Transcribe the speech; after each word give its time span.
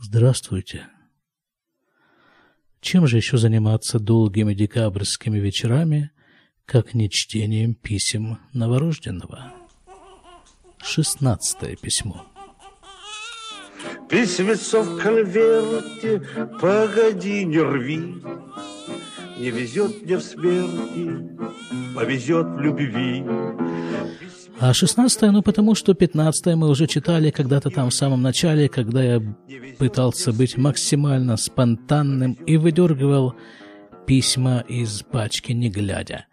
Здравствуйте. 0.00 0.86
Чем 2.80 3.08
же 3.08 3.16
еще 3.16 3.36
заниматься 3.36 3.98
долгими 3.98 4.54
декабрьскими 4.54 5.38
вечерами, 5.38 6.12
как 6.66 6.94
не 6.94 7.10
чтением 7.10 7.74
писем 7.74 8.38
новорожденного? 8.52 9.52
Шестнадцатое 10.80 11.74
письмо. 11.74 12.24
Письмецо 14.08 14.82
в 14.82 15.02
конверте, 15.02 16.22
погоди, 16.60 17.44
не 17.44 17.58
рви. 17.58 17.98
Не 19.38 19.50
везет 19.50 20.02
мне 20.02 20.16
в 20.16 20.22
смерти, 20.22 21.38
повезет 21.96 22.46
в 22.46 22.60
любви. 22.60 23.24
А 24.60 24.74
16 24.74 25.22
ну 25.32 25.42
потому 25.42 25.76
что 25.76 25.94
15 25.94 26.56
мы 26.56 26.68
уже 26.68 26.88
читали 26.88 27.30
когда-то 27.30 27.70
там 27.70 27.90
в 27.90 27.94
самом 27.94 28.22
начале, 28.22 28.68
когда 28.68 29.04
я 29.04 29.22
пытался 29.78 30.32
быть 30.32 30.56
максимально 30.56 31.36
спонтанным 31.36 32.32
и 32.32 32.56
выдергивал 32.56 33.34
письма 34.06 34.64
из 34.68 35.02
пачки, 35.02 35.52
не 35.52 35.70
глядя. 35.70 36.26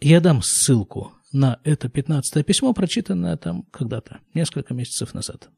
Я 0.00 0.20
дам 0.20 0.42
ссылку 0.42 1.14
на 1.32 1.58
это 1.64 1.88
15 1.88 2.44
письмо, 2.44 2.74
прочитанное 2.74 3.38
там 3.38 3.62
когда-то, 3.70 4.20
несколько 4.34 4.74
месяцев 4.74 5.14
назад. 5.14 5.48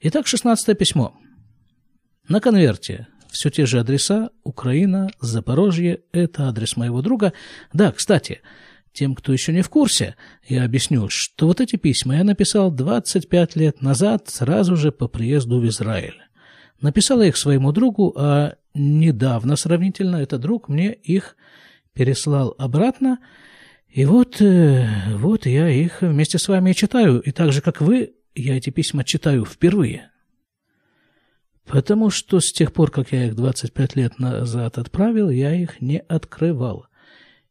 Итак, 0.00 0.26
16 0.26 0.76
письмо. 0.78 1.14
На 2.28 2.40
конверте 2.40 3.06
все 3.30 3.48
те 3.48 3.64
же 3.64 3.80
адреса. 3.80 4.30
Украина, 4.44 5.08
Запорожье. 5.20 6.00
Это 6.12 6.48
адрес 6.48 6.76
моего 6.76 7.00
друга. 7.00 7.32
Да, 7.72 7.92
кстати, 7.92 8.42
тем, 8.96 9.14
кто 9.14 9.32
еще 9.32 9.52
не 9.52 9.62
в 9.62 9.68
курсе, 9.68 10.16
я 10.48 10.64
объясню, 10.64 11.08
что 11.08 11.46
вот 11.46 11.60
эти 11.60 11.76
письма 11.76 12.16
я 12.16 12.24
написал 12.24 12.70
25 12.70 13.56
лет 13.56 13.82
назад, 13.82 14.28
сразу 14.28 14.76
же 14.76 14.90
по 14.90 15.06
приезду 15.06 15.60
в 15.60 15.66
Израиль. 15.68 16.16
Написал 16.80 17.20
их 17.22 17.36
своему 17.36 17.72
другу, 17.72 18.12
а 18.16 18.56
недавно 18.74 19.56
сравнительно 19.56 20.16
этот 20.16 20.40
друг 20.40 20.68
мне 20.68 20.92
их 20.92 21.36
переслал 21.92 22.54
обратно. 22.58 23.18
И 23.88 24.04
вот, 24.04 24.40
э, 24.40 24.88
вот 25.14 25.46
я 25.46 25.68
их 25.68 26.02
вместе 26.02 26.38
с 26.38 26.48
вами 26.48 26.72
читаю. 26.72 27.20
И 27.20 27.30
так 27.32 27.52
же, 27.52 27.60
как 27.60 27.80
вы, 27.80 28.14
я 28.34 28.56
эти 28.56 28.70
письма 28.70 29.04
читаю 29.04 29.44
впервые. 29.44 30.10
Потому 31.66 32.10
что 32.10 32.40
с 32.40 32.52
тех 32.52 32.72
пор, 32.72 32.90
как 32.90 33.12
я 33.12 33.26
их 33.26 33.34
25 33.34 33.96
лет 33.96 34.18
назад 34.18 34.78
отправил, 34.78 35.30
я 35.30 35.54
их 35.54 35.80
не 35.80 35.98
открывал. 35.98 36.86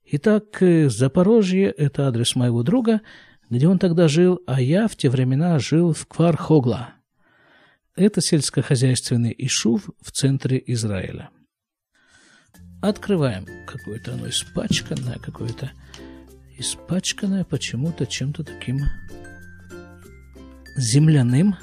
Итак, 0.08 0.61
э, 0.61 0.88
Запорожье– 0.88 1.72
это 1.78 2.08
адрес 2.08 2.36
моего 2.36 2.61
друга, 2.61 3.02
где 3.50 3.67
он 3.67 3.80
тогда 3.80 4.08
жил, 4.08 4.39
а 4.45 4.61
я 4.61 4.88
в 4.88 4.95
те 4.95 5.09
времена 5.09 5.58
жил 5.58 5.94
в 5.94 6.06
Квархогла. 6.06 6.94
Это 7.95 8.22
сельскохозяйственный 8.22 9.33
Ишув 9.36 9.89
в 10.02 10.11
центре 10.11 10.61
Израиля. 10.67 11.30
Открываем. 12.81 13.48
Какое-то 13.66 14.14
оно 14.14 14.30
испачканное, 14.30 15.17
какое-то 15.17 15.72
испачканное 16.59 17.44
почему-то 17.44 18.06
чем-то 18.06 18.44
таким 18.44 18.81
земляным. 20.78 21.56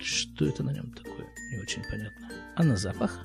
Что 0.00 0.46
это 0.46 0.64
на 0.64 0.72
нем 0.72 0.90
такое? 0.92 1.26
Не 1.52 1.60
очень 1.60 1.82
понятно. 1.88 2.28
А 2.56 2.64
на 2.64 2.76
запах? 2.76 3.24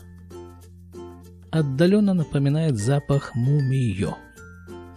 Отдаленно 1.49 2.13
напоминает 2.13 2.77
запах 2.77 3.33
мумиё. 3.33 4.15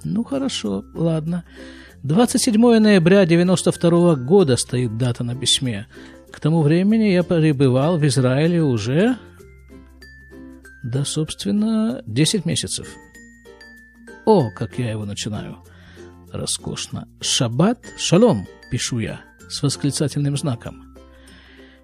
Ну 0.04 0.24
хорошо, 0.24 0.84
ладно. 0.94 1.44
27 2.02 2.78
ноября 2.78 3.26
92 3.26 4.14
года 4.16 4.56
стоит 4.56 4.96
дата 4.96 5.22
на 5.22 5.36
письме. 5.36 5.86
К 6.32 6.40
тому 6.40 6.62
времени 6.62 7.08
я 7.08 7.22
пребывал 7.22 7.98
в 7.98 8.06
Израиле 8.06 8.62
уже, 8.62 9.18
да, 10.82 11.04
собственно, 11.04 12.02
10 12.06 12.46
месяцев. 12.46 12.88
О, 14.24 14.50
как 14.50 14.78
я 14.78 14.90
его 14.90 15.04
начинаю. 15.04 15.58
Роскошно. 16.32 17.06
Шаббат, 17.20 17.84
шалом, 17.98 18.46
пишу 18.70 19.00
я, 19.00 19.20
с 19.50 19.62
восклицательным 19.62 20.36
знаком. 20.36 20.96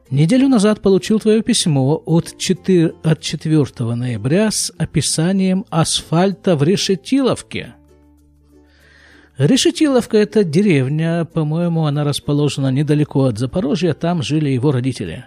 Неделю 0.08 0.48
назад 0.48 0.80
получил 0.80 1.18
твое 1.18 1.42
письмо 1.42 2.00
от 2.06 2.38
4, 2.38 2.94
от 3.02 3.20
4 3.20 3.94
ноября 3.94 4.50
с 4.50 4.72
описанием 4.78 5.66
асфальта 5.68 6.56
в 6.56 6.62
Решетиловке– 6.62 7.74
Решетиловка– 9.38 10.16
это 10.18 10.44
деревня, 10.44 11.26
по-моему, 11.26 11.84
она 11.84 12.04
расположена 12.04 12.70
недалеко 12.70 13.24
от 13.24 13.38
Запорожья, 13.38 13.92
там 13.92 14.22
жили 14.22 14.48
его 14.48 14.72
родители. 14.72 15.26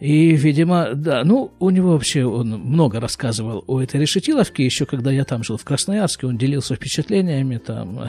И, 0.00 0.34
видимо, 0.34 0.94
да, 0.94 1.22
ну, 1.22 1.52
у 1.60 1.70
него 1.70 1.92
вообще, 1.92 2.24
он 2.24 2.50
много 2.50 2.98
рассказывал 2.98 3.62
о 3.68 3.80
этой 3.80 4.00
Решетиловке, 4.00 4.64
еще 4.64 4.84
когда 4.84 5.12
я 5.12 5.24
там 5.24 5.44
жил 5.44 5.58
в 5.58 5.64
Красноярске, 5.64 6.26
он 6.26 6.36
делился 6.36 6.74
впечатлениями 6.74 7.58
там, 7.58 8.08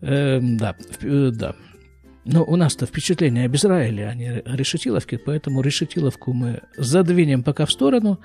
э, 0.00 0.40
да, 0.40 0.74
э, 1.00 1.30
да. 1.32 1.54
Но 2.24 2.42
у 2.42 2.56
нас-то 2.56 2.86
впечатления 2.86 3.44
об 3.44 3.54
Израиле, 3.54 4.08
а 4.08 4.14
не 4.14 4.42
Решетиловке, 4.46 5.16
поэтому 5.16 5.60
Решетиловку 5.60 6.32
мы 6.32 6.62
задвинем 6.76 7.44
пока 7.44 7.66
в 7.66 7.70
сторону 7.70 8.18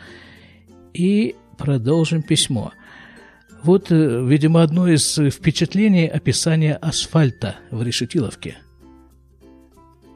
и 0.91 1.35
продолжим 1.55 2.23
письмо. 2.23 2.71
Вот, 3.63 3.91
э, 3.91 4.25
видимо, 4.25 4.63
одно 4.63 4.87
из 4.87 5.17
впечатлений 5.17 6.07
описания 6.07 6.75
асфальта 6.75 7.57
в 7.71 7.83
Решетиловке. 7.83 8.57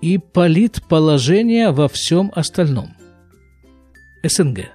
И 0.01 0.17
политположение 0.17 1.71
во 1.71 1.87
всем 1.87 2.31
остальном. 2.35 2.95
СНГ. 4.23 4.69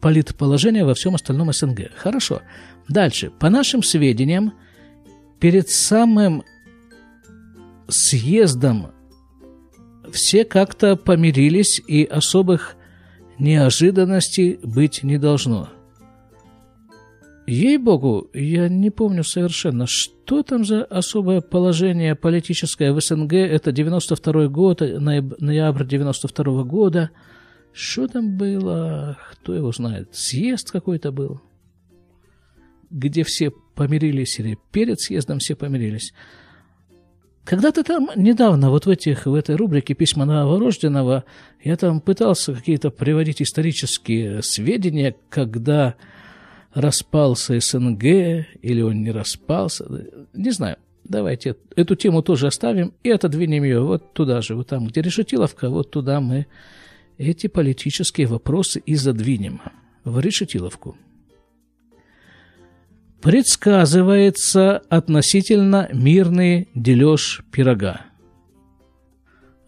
Политположение 0.00 0.84
во 0.84 0.94
всем 0.94 1.14
остальном 1.14 1.52
СНГ. 1.52 1.90
Хорошо. 1.96 2.42
Дальше. 2.88 3.30
По 3.30 3.50
нашим 3.50 3.82
сведениям, 3.82 4.52
перед 5.40 5.68
самым 5.70 6.44
съездом 7.88 8.92
все 10.12 10.44
как-то 10.44 10.96
помирились, 10.96 11.80
и 11.86 12.04
особых 12.04 12.76
неожиданностей 13.38 14.58
быть 14.62 15.02
не 15.02 15.18
должно– 15.18 15.68
Ей-богу, 17.46 18.30
я 18.32 18.68
не 18.70 18.90
помню 18.90 19.22
совершенно, 19.22 19.86
что 19.86 20.42
там 20.42 20.64
за 20.64 20.82
особое 20.84 21.42
положение 21.42 22.14
политическое 22.14 22.92
в 22.92 23.00
СНГ, 23.00 23.34
это 23.34 23.70
92 23.70 24.48
год, 24.48 24.80
ноябрь 24.80 25.84
92 25.84 26.64
года. 26.64 27.10
Что 27.74 28.06
там 28.06 28.36
было, 28.36 29.18
кто 29.32 29.52
его 29.52 29.72
знает, 29.72 30.14
съезд 30.14 30.70
какой-то 30.70 31.10
был, 31.10 31.40
где 32.88 33.24
все 33.24 33.50
помирились, 33.74 34.38
или 34.38 34.56
перед 34.70 35.00
съездом 35.00 35.40
все 35.40 35.56
помирились. 35.56 36.14
Когда-то 37.44 37.82
там 37.82 38.08
недавно, 38.16 38.70
вот 38.70 38.86
в, 38.86 38.88
этих, 38.88 39.26
в 39.26 39.34
этой 39.34 39.56
рубрике 39.56 39.92
«Письма 39.94 40.24
новорожденного», 40.24 41.24
я 41.62 41.76
там 41.76 42.00
пытался 42.00 42.54
какие-то 42.54 42.90
приводить 42.90 43.42
исторические 43.42 44.42
сведения, 44.42 45.14
когда 45.28 45.96
распался 46.74 47.58
СНГ 47.58 48.02
или 48.02 48.82
он 48.82 49.02
не 49.02 49.10
распался. 49.10 49.86
Не 50.32 50.50
знаю. 50.50 50.76
Давайте 51.04 51.56
эту 51.76 51.96
тему 51.96 52.22
тоже 52.22 52.46
оставим 52.46 52.94
и 53.02 53.10
отодвинем 53.10 53.62
ее 53.64 53.80
вот 53.80 54.14
туда 54.14 54.40
же, 54.40 54.54
вот 54.54 54.68
там, 54.68 54.86
где 54.86 55.02
Решетиловка, 55.02 55.68
вот 55.68 55.90
туда 55.90 56.20
мы 56.20 56.46
эти 57.18 57.46
политические 57.46 58.26
вопросы 58.26 58.82
и 58.84 58.94
задвинем, 58.94 59.60
в 60.04 60.18
Решетиловку. 60.18 60.96
Предсказывается 63.20 64.78
относительно 64.88 65.88
мирный 65.92 66.68
дележ 66.74 67.42
пирога. 67.52 68.06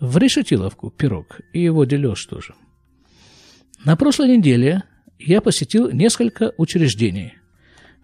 В 0.00 0.16
Решетиловку 0.16 0.90
пирог 0.90 1.40
и 1.52 1.62
его 1.62 1.84
дележ 1.84 2.24
тоже. 2.26 2.54
На 3.84 3.96
прошлой 3.96 4.36
неделе 4.36 4.84
я 5.18 5.40
посетил 5.40 5.90
несколько 5.90 6.52
учреждений. 6.56 7.34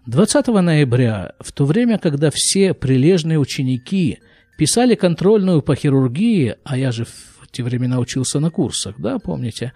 20 0.05 0.47
ноября, 0.47 1.33
в 1.39 1.51
то 1.51 1.65
время, 1.65 1.97
когда 1.97 2.29
все 2.31 2.73
прилежные 2.73 3.39
ученики 3.39 4.19
писали 4.57 4.95
контрольную 4.95 5.61
по 5.61 5.75
хирургии, 5.75 6.55
а 6.63 6.77
я 6.77 6.91
же 6.91 7.05
в 7.05 7.47
те 7.51 7.63
времена 7.63 7.99
учился 7.99 8.39
на 8.39 8.49
курсах, 8.49 8.95
да, 8.97 9.19
помните, 9.19 9.71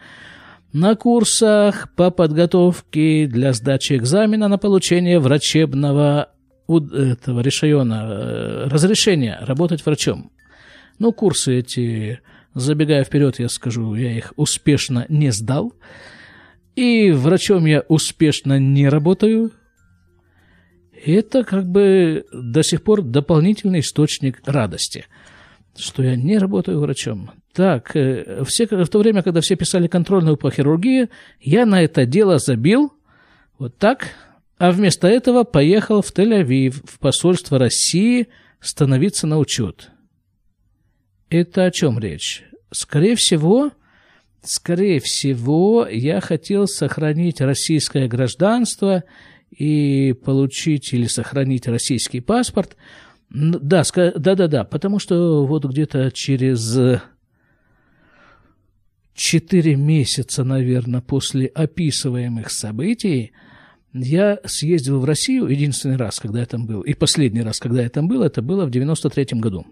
на 0.74 0.95
курсах 0.95 1.89
по 1.95 2.12
подготовке 2.12 3.28
для 3.28 3.54
сдачи 3.54 3.94
экзамена 3.94 4.48
на 4.48 4.57
получение 4.57 5.19
врачебного 5.19 6.31
этого 6.68 7.39
решена, 7.39 8.06
э, 8.10 8.68
разрешения 8.68 9.38
работать 9.42 9.86
врачом. 9.86 10.31
Ну, 11.00 11.13
курсы 11.13 11.60
эти, 11.60 12.19
забегая 12.54 13.04
вперед, 13.06 13.39
я 13.39 13.48
скажу, 13.48 13.95
я 13.95 14.12
их 14.12 14.34
успешно 14.36 15.06
не 15.07 15.31
сдал. 15.31 15.74
И 16.77 17.09
врачом 17.09 17.65
я 17.65 17.83
успешно 17.88 18.59
не 18.59 18.88
работаю. 18.88 19.51
Это 21.03 21.44
как 21.44 21.68
бы 21.68 22.24
до 22.31 22.62
сих 22.62 22.83
пор 22.83 23.01
дополнительный 23.01 23.79
источник 23.79 24.41
радости. 24.45 25.06
что 25.75 26.03
я 26.03 26.15
не 26.15 26.38
работаю 26.38 26.79
врачом. 26.79 27.31
Так, 27.53 27.95
э, 27.95 28.44
все, 28.45 28.65
в 28.65 28.89
то 28.89 29.00
время, 29.00 29.24
когда 29.24 29.41
все 29.41 29.56
писали 29.56 29.88
контрольную 29.88 30.38
по 30.38 30.50
хирургии, 30.51 31.09
я 31.39 31.65
на 31.65 31.83
это 31.83 32.06
дело 32.06 32.39
забил, 32.39 32.94
вот 33.59 33.77
так, 33.77 34.09
а 34.57 34.71
вместо 34.71 35.07
этого 35.07 35.44
поехал 35.44 36.01
в 36.01 36.12
Тель-Авив, 36.12 36.81
в 36.83 36.97
посольство 37.00 37.59
России, 37.59 38.27
становиться 38.59 39.27
на 39.27 39.38
учет. 39.38 39.91
Это 41.29 41.65
о 41.65 41.71
чем 41.71 42.00
речь? 42.00 42.44
Скорее 42.71 43.15
всего, 43.15 43.71
скорее 44.47 44.99
всего, 44.99 45.88
я 45.89 46.21
хотел 46.21 46.67
сохранить 46.67 47.41
российское 47.41 48.07
гражданство 48.07 49.03
и 49.51 50.13
получить 50.13 50.94
или 50.94 51.07
сохранить 51.07 51.67
российский 51.67 52.19
паспорт. 52.19 52.75
Да, 53.29 53.83
да, 53.95 54.35
да, 54.35 54.47
да, 54.47 54.63
потому 54.63 54.99
что 54.99 55.45
вот 55.45 55.65
где-то 55.65 56.11
через 56.11 56.79
четыре 59.13 59.75
месяца, 59.75 60.44
наверное, 60.44 61.01
после 61.01 61.47
описываемых 61.47 62.50
событий 62.51 63.33
я 63.93 64.39
съездил 64.45 65.00
в 65.00 65.05
Россию 65.05 65.47
единственный 65.47 65.97
раз, 65.97 66.19
когда 66.19 66.39
я 66.39 66.45
там 66.45 66.65
был, 66.65 66.81
и 66.81 66.93
последний 66.93 67.41
раз, 67.41 67.59
когда 67.59 67.81
я 67.81 67.89
там 67.89 68.07
был, 68.07 68.21
это 68.21 68.41
было 68.41 68.65
в 68.65 68.71
93 68.71 69.39
году. 69.39 69.65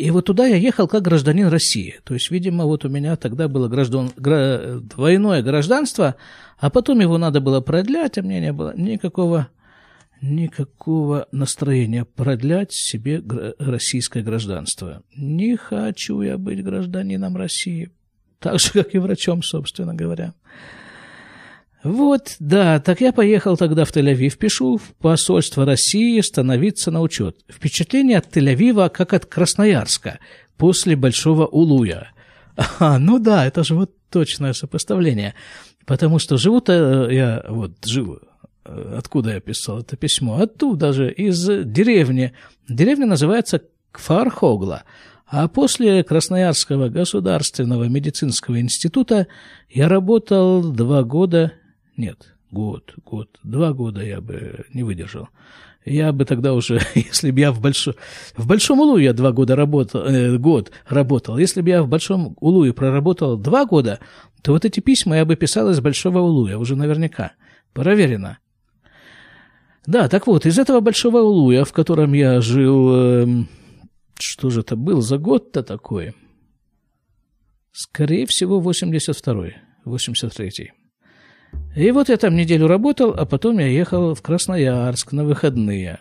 И 0.00 0.10
вот 0.10 0.24
туда 0.24 0.46
я 0.46 0.56
ехал 0.56 0.88
как 0.88 1.02
гражданин 1.02 1.48
России. 1.48 1.96
То 2.04 2.14
есть, 2.14 2.30
видимо, 2.30 2.64
вот 2.64 2.86
у 2.86 2.88
меня 2.88 3.16
тогда 3.16 3.48
было 3.48 3.68
граждан, 3.68 4.10
гра, 4.16 4.78
двойное 4.80 5.42
гражданство, 5.42 6.16
а 6.58 6.70
потом 6.70 7.00
его 7.00 7.18
надо 7.18 7.42
было 7.42 7.60
продлять, 7.60 8.16
а 8.16 8.22
мне 8.22 8.40
не 8.40 8.54
было 8.54 8.72
никакого, 8.74 9.48
никакого 10.22 11.28
настроения 11.32 12.06
продлять 12.06 12.72
себе 12.72 13.22
российское 13.58 14.22
гражданство. 14.22 15.02
Не 15.14 15.56
хочу 15.56 16.22
я 16.22 16.38
быть 16.38 16.64
гражданином 16.64 17.36
России. 17.36 17.90
Так 18.38 18.58
же, 18.58 18.70
как 18.72 18.94
и 18.94 18.98
врачом, 18.98 19.42
собственно 19.42 19.92
говоря. 19.92 20.32
Вот, 21.82 22.36
да, 22.40 22.78
так 22.78 23.00
я 23.00 23.12
поехал 23.12 23.56
тогда 23.56 23.84
в 23.84 23.90
Тель-Авив, 23.90 24.36
пишу 24.36 24.76
в 24.76 24.94
посольство 25.00 25.64
России 25.64 26.20
становиться 26.20 26.90
на 26.90 27.00
учет. 27.00 27.38
Впечатление 27.48 28.18
от 28.18 28.36
Тель-Авива, 28.36 28.90
как 28.90 29.14
от 29.14 29.24
Красноярска, 29.24 30.18
после 30.58 30.94
Большого 30.94 31.46
Улуя. 31.46 32.10
А, 32.78 32.98
ну 32.98 33.18
да, 33.18 33.46
это 33.46 33.64
же 33.64 33.74
вот 33.74 33.92
точное 34.10 34.52
сопоставление. 34.52 35.34
Потому 35.86 36.18
что 36.18 36.36
живу-то 36.36 37.08
я, 37.10 37.44
вот, 37.48 37.72
живу, 37.84 38.18
откуда 38.64 39.34
я 39.34 39.40
писал 39.40 39.80
это 39.80 39.96
письмо? 39.96 40.40
Оттуда 40.40 40.92
же, 40.92 41.10
из 41.10 41.46
деревни. 41.64 42.34
Деревня 42.68 43.06
называется 43.06 43.62
Кфархогла. 43.90 44.84
А 45.26 45.48
после 45.48 46.02
Красноярского 46.02 46.88
государственного 46.88 47.84
медицинского 47.84 48.60
института 48.60 49.28
я 49.70 49.88
работал 49.88 50.72
два 50.72 51.04
года 51.04 51.52
нет, 52.00 52.34
год, 52.50 52.94
год, 53.04 53.38
два 53.42 53.72
года 53.72 54.02
я 54.02 54.20
бы 54.20 54.64
не 54.72 54.82
выдержал. 54.82 55.28
Я 55.84 56.12
бы 56.12 56.24
тогда 56.24 56.54
уже, 56.54 56.80
если 56.94 57.30
бы 57.30 57.40
я 57.40 57.52
в, 57.52 57.60
большом, 57.60 57.94
в 58.36 58.46
Большом 58.46 58.80
Улуе 58.80 59.04
я 59.04 59.12
два 59.12 59.32
года 59.32 59.56
работал, 59.56 60.04
э, 60.04 60.36
год 60.38 60.72
работал, 60.88 61.38
если 61.38 61.60
бы 61.60 61.68
я 61.68 61.82
в 61.82 61.88
Большом 61.88 62.36
Улуе 62.40 62.72
проработал 62.72 63.36
два 63.36 63.64
года, 63.66 64.00
то 64.42 64.52
вот 64.52 64.64
эти 64.64 64.80
письма 64.80 65.16
я 65.16 65.24
бы 65.24 65.36
писал 65.36 65.70
из 65.70 65.80
Большого 65.80 66.18
Улуя, 66.20 66.58
уже 66.58 66.76
наверняка. 66.76 67.32
Проверено. 67.72 68.38
Да, 69.86 70.08
так 70.08 70.26
вот, 70.26 70.46
из 70.46 70.58
этого 70.58 70.80
Большого 70.80 71.18
Улуя, 71.18 71.64
в 71.64 71.72
котором 71.72 72.12
я 72.12 72.40
жил, 72.40 72.90
э, 72.94 73.26
что 74.18 74.50
же 74.50 74.60
это 74.60 74.76
был 74.76 75.00
за 75.00 75.18
год-то 75.18 75.62
такой? 75.62 76.14
Скорее 77.72 78.26
всего, 78.26 78.60
82-й, 78.60 79.56
83-й. 79.86 80.72
И 81.76 81.90
вот 81.92 82.08
я 82.08 82.16
там 82.16 82.34
неделю 82.34 82.66
работал, 82.66 83.14
а 83.16 83.24
потом 83.24 83.58
я 83.58 83.66
ехал 83.66 84.14
в 84.14 84.22
Красноярск 84.22 85.12
на 85.12 85.24
выходные. 85.24 86.00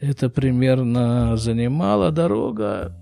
Это 0.00 0.28
примерно 0.28 1.36
занимала 1.36 2.10
дорога 2.10 2.94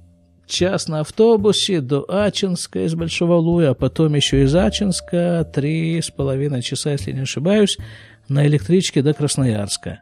час 0.47 0.89
на 0.89 1.01
автобусе 1.01 1.81
до 1.81 2.05
Ачинска 2.09 2.85
из 2.85 2.95
Большого 2.95 3.35
Луя, 3.35 3.71
а 3.71 3.75
потом 3.75 4.15
еще 4.15 4.45
из 4.45 4.55
Ачинска 4.55 5.49
три 5.53 6.01
с 6.01 6.11
половиной 6.11 6.63
часа, 6.63 6.93
если 6.93 7.13
не 7.13 7.21
ошибаюсь, 7.21 7.79
на 8.29 8.47
электричке 8.47 9.03
до 9.03 9.13
Красноярска. 9.13 10.01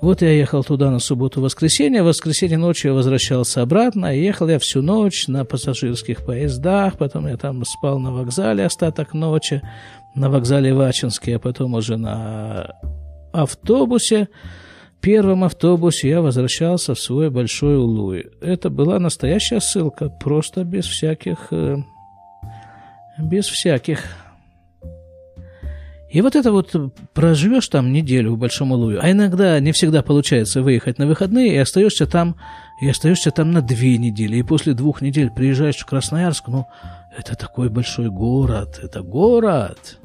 Вот 0.00 0.22
я 0.22 0.30
ехал 0.30 0.64
туда 0.64 0.90
на 0.90 0.98
субботу-воскресенье, 0.98 2.02
в 2.02 2.06
воскресенье 2.06 2.56
ночью 2.56 2.92
я 2.92 2.94
возвращался 2.94 3.60
обратно, 3.60 4.16
ехал 4.16 4.48
я 4.48 4.58
всю 4.58 4.80
ночь 4.80 5.28
на 5.28 5.44
пассажирских 5.44 6.24
поездах, 6.24 6.96
потом 6.96 7.26
я 7.26 7.36
там 7.36 7.62
спал 7.66 7.98
на 7.98 8.10
вокзале 8.10 8.64
остаток 8.64 9.12
ночи, 9.12 9.60
на 10.14 10.30
вокзале 10.30 10.74
Вачинске, 10.74 11.36
а 11.36 11.38
потом 11.38 11.74
уже 11.74 11.96
на 11.96 12.74
автобусе, 13.32 14.28
первом 15.00 15.44
автобусе 15.44 16.08
я 16.08 16.20
возвращался 16.20 16.94
в 16.94 17.00
свой 17.00 17.30
Большой 17.30 17.76
Улуй. 17.76 18.26
Это 18.40 18.70
была 18.70 18.98
настоящая 18.98 19.60
ссылка, 19.60 20.08
просто 20.08 20.64
без 20.64 20.86
всяких... 20.86 21.48
Э, 21.50 21.78
без 23.18 23.46
всяких. 23.46 24.04
И 26.10 26.22
вот 26.22 26.34
это 26.34 26.50
вот 26.50 26.74
проживешь 27.14 27.68
там 27.68 27.92
неделю 27.92 28.34
в 28.34 28.38
Большом 28.38 28.72
Улуе, 28.72 28.98
а 29.00 29.10
иногда 29.10 29.60
не 29.60 29.70
всегда 29.72 30.02
получается 30.02 30.60
выехать 30.60 30.98
на 30.98 31.06
выходные, 31.06 31.54
и 31.54 31.58
остаешься 31.58 32.06
там, 32.06 32.36
и 32.80 32.88
остаешься 32.88 33.30
там 33.30 33.52
на 33.52 33.62
две 33.62 33.96
недели, 33.96 34.36
и 34.36 34.42
после 34.42 34.74
двух 34.74 35.02
недель 35.02 35.30
приезжаешь 35.30 35.76
в 35.76 35.86
Красноярск, 35.86 36.48
ну, 36.48 36.66
это 37.16 37.36
такой 37.36 37.68
большой 37.68 38.10
город, 38.10 38.80
это 38.82 39.02
город. 39.02 39.98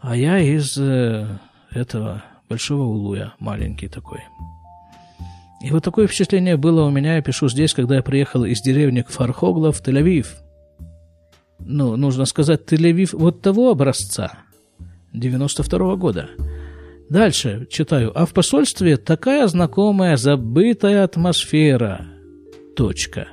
А 0.00 0.16
я 0.16 0.38
из 0.38 0.76
э, 0.78 1.26
этого 1.70 2.22
Большого 2.48 2.82
Улуя, 2.82 3.34
маленький 3.38 3.88
такой. 3.88 4.20
И 5.62 5.70
вот 5.70 5.82
такое 5.82 6.06
впечатление 6.06 6.56
было 6.56 6.84
у 6.84 6.90
меня, 6.90 7.16
я 7.16 7.22
пишу 7.22 7.48
здесь, 7.48 7.74
когда 7.74 7.96
я 7.96 8.02
приехал 8.02 8.44
из 8.44 8.60
деревни 8.60 9.04
Фархогла 9.06 9.72
в 9.72 9.80
Тель-Авив. 9.80 10.26
Ну, 11.58 11.96
нужно 11.96 12.24
сказать, 12.26 12.70
Тель-Авив 12.70 13.16
вот 13.16 13.42
того 13.42 13.70
образца– 13.70 14.38
92 15.16 15.96
года. 15.96 16.30
Дальше 17.08 17.66
читаю. 17.70 18.12
А 18.14 18.26
в 18.26 18.32
посольстве 18.32 18.96
такая 18.96 19.46
знакомая 19.46 20.16
забытая 20.16 21.04
атмосфера. 21.04 22.06
Точка. 22.74 23.28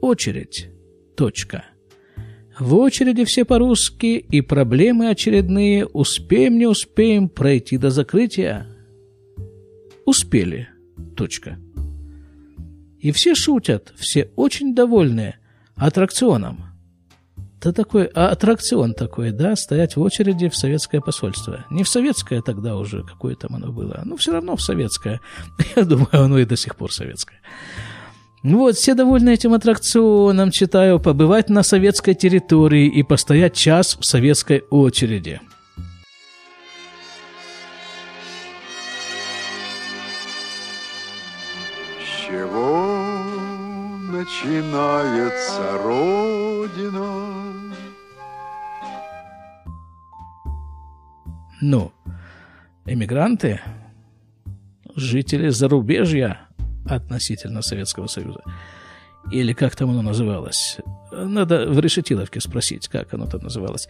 Очередь. 0.00 0.70
Точка. 1.16 1.64
В 2.58 2.76
очереди 2.76 3.24
все 3.24 3.44
по-русски, 3.44 4.16
и 4.18 4.40
проблемы 4.40 5.08
очередные 5.08 5.86
успеем, 5.86 6.58
не 6.58 6.66
успеем 6.66 7.28
пройти 7.28 7.78
до 7.78 7.90
закрытия. 7.90 8.66
Успели. 10.04 10.68
Точка. 11.16 11.58
И 13.00 13.10
все 13.12 13.34
шутят, 13.34 13.92
все 13.96 14.30
очень 14.36 14.74
довольны 14.74 15.34
аттракционом. 15.76 16.64
Это 17.58 17.72
такой 17.72 18.04
а 18.06 18.28
аттракцион 18.28 18.92
такой, 18.94 19.30
да, 19.30 19.56
стоять 19.56 19.96
в 19.96 20.00
очереди 20.00 20.48
в 20.48 20.56
советское 20.56 21.00
посольство. 21.00 21.64
Не 21.70 21.82
в 21.82 21.88
советское 21.88 22.42
тогда 22.42 22.76
уже, 22.76 23.02
какое 23.02 23.34
там 23.36 23.56
оно 23.56 23.72
было, 23.72 24.02
но 24.04 24.16
все 24.16 24.32
равно 24.32 24.54
в 24.56 24.62
советское. 24.62 25.20
Я 25.76 25.84
думаю, 25.84 26.08
оно 26.12 26.38
и 26.38 26.44
до 26.44 26.56
сих 26.56 26.76
пор 26.76 26.92
советское. 26.92 27.40
Вот, 28.44 28.74
все 28.76 28.94
довольны 28.94 29.30
этим 29.30 29.54
аттракционом, 29.54 30.50
читаю, 30.50 31.00
побывать 31.00 31.48
на 31.48 31.62
советской 31.62 32.12
территории 32.12 32.86
и 32.88 33.02
постоять 33.02 33.54
час 33.54 33.96
в 33.98 34.04
советской 34.04 34.64
очереди. 34.68 35.40
С 41.98 42.26
чего 42.26 42.94
начинается 44.12 45.78
Родина? 45.82 47.24
Ну, 51.62 51.92
эмигранты, 52.84 53.62
жители 54.94 55.48
зарубежья 55.48 56.43
относительно 56.86 57.62
Советского 57.62 58.06
Союза, 58.06 58.40
или 59.32 59.52
как 59.52 59.76
там 59.76 59.90
оно 59.90 60.02
называлось, 60.02 60.78
надо 61.12 61.66
в 61.66 61.78
Решетиловке 61.80 62.40
спросить, 62.40 62.88
как 62.88 63.14
оно 63.14 63.26
там 63.26 63.42
называлось. 63.42 63.88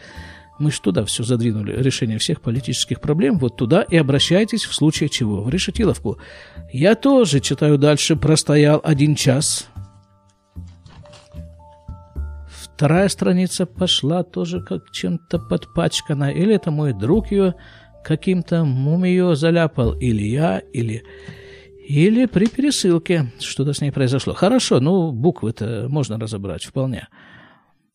Мы 0.60 0.70
же 0.70 0.80
туда 0.80 1.04
все 1.04 1.24
задвинули, 1.24 1.76
решение 1.76 2.18
всех 2.18 2.40
политических 2.40 3.00
проблем, 3.00 3.38
вот 3.38 3.56
туда 3.56 3.82
и 3.82 3.96
обращайтесь 3.96 4.64
в 4.64 4.74
случае 4.74 5.08
чего, 5.08 5.42
в 5.42 5.50
Решетиловку. 5.50 6.18
Я 6.72 6.94
тоже, 6.94 7.40
читаю 7.40 7.76
дальше, 7.76 8.14
простоял 8.14 8.80
один 8.84 9.16
час, 9.16 9.68
Вторая 12.74 13.08
страница 13.08 13.66
пошла 13.66 14.24
тоже 14.24 14.60
как 14.60 14.90
чем-то 14.90 15.38
подпачкана. 15.38 16.32
Или 16.32 16.56
это 16.56 16.72
мой 16.72 16.92
друг 16.92 17.30
ее 17.30 17.54
каким-то 18.02 18.64
мумиё 18.64 19.36
заляпал, 19.36 19.92
или 19.92 20.24
я, 20.24 20.58
или... 20.72 21.04
или 21.86 22.24
при 22.24 22.46
пересылке 22.46 23.30
что-то 23.38 23.74
с 23.74 23.80
ней 23.80 23.90
произошло. 23.90 24.32
Хорошо, 24.32 24.80
ну, 24.80 25.12
буквы-то 25.12 25.86
можно 25.90 26.18
разобрать 26.18 26.64
вполне. 26.64 27.08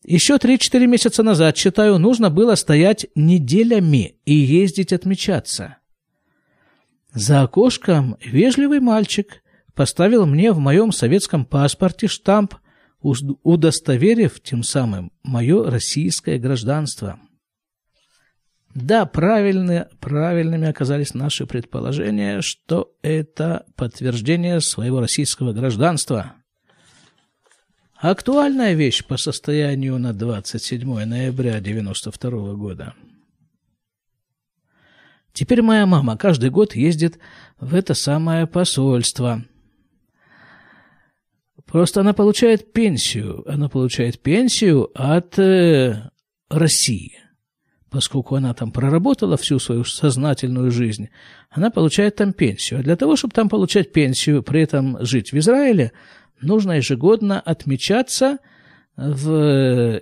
Еще 0.04 0.36
3-4 0.36 0.86
месяца 0.86 1.22
назад, 1.22 1.56
считаю, 1.56 1.98
нужно 1.98 2.30
было 2.30 2.54
стоять 2.54 3.06
неделями 3.14 4.16
и 4.24 4.32
ездить 4.34 4.92
отмечаться. 4.92 5.78
За 7.12 7.42
окошком 7.42 8.16
вежливый 8.24 8.78
мальчик 8.80 9.42
поставил 9.74 10.24
мне 10.24 10.52
в 10.52 10.58
моем 10.58 10.92
советском 10.92 11.44
паспорте 11.44 12.06
штамп, 12.06 12.54
удостоверив 13.02 14.40
тем 14.40 14.62
самым 14.62 15.10
мое 15.24 15.68
российское 15.68 16.38
гражданство. 16.38 17.18
Да, 18.74 19.04
правильны, 19.04 19.88
правильными 19.98 20.68
оказались 20.68 21.12
наши 21.12 21.44
предположения, 21.44 22.40
что 22.40 22.94
это 23.02 23.66
подтверждение 23.74 24.60
своего 24.60 25.00
российского 25.00 25.52
гражданства. 25.52 26.34
Актуальная 27.96 28.74
вещь 28.74 29.04
по 29.04 29.16
состоянию 29.16 29.98
на 29.98 30.14
27 30.14 31.04
ноября 31.04 31.56
1992 31.56 32.54
года. 32.54 32.94
Теперь 35.32 35.62
моя 35.62 35.84
мама 35.84 36.16
каждый 36.16 36.50
год 36.50 36.74
ездит 36.74 37.18
в 37.58 37.74
это 37.74 37.94
самое 37.94 38.46
посольство. 38.46 39.44
Просто 41.66 42.00
она 42.00 42.14
получает 42.14 42.72
пенсию. 42.72 43.44
Она 43.50 43.68
получает 43.68 44.20
пенсию 44.20 44.90
от 44.94 45.38
э, 45.38 46.10
России 46.48 47.29
поскольку 47.90 48.36
она 48.36 48.54
там 48.54 48.70
проработала 48.70 49.36
всю 49.36 49.58
свою 49.58 49.84
сознательную 49.84 50.70
жизнь, 50.70 51.08
она 51.50 51.70
получает 51.70 52.16
там 52.16 52.32
пенсию. 52.32 52.80
А 52.80 52.82
для 52.82 52.96
того, 52.96 53.16
чтобы 53.16 53.34
там 53.34 53.48
получать 53.48 53.92
пенсию, 53.92 54.42
при 54.42 54.62
этом 54.62 55.04
жить 55.04 55.32
в 55.32 55.38
Израиле, 55.38 55.92
нужно 56.40 56.72
ежегодно 56.72 57.40
отмечаться 57.40 58.38
в 58.96 60.00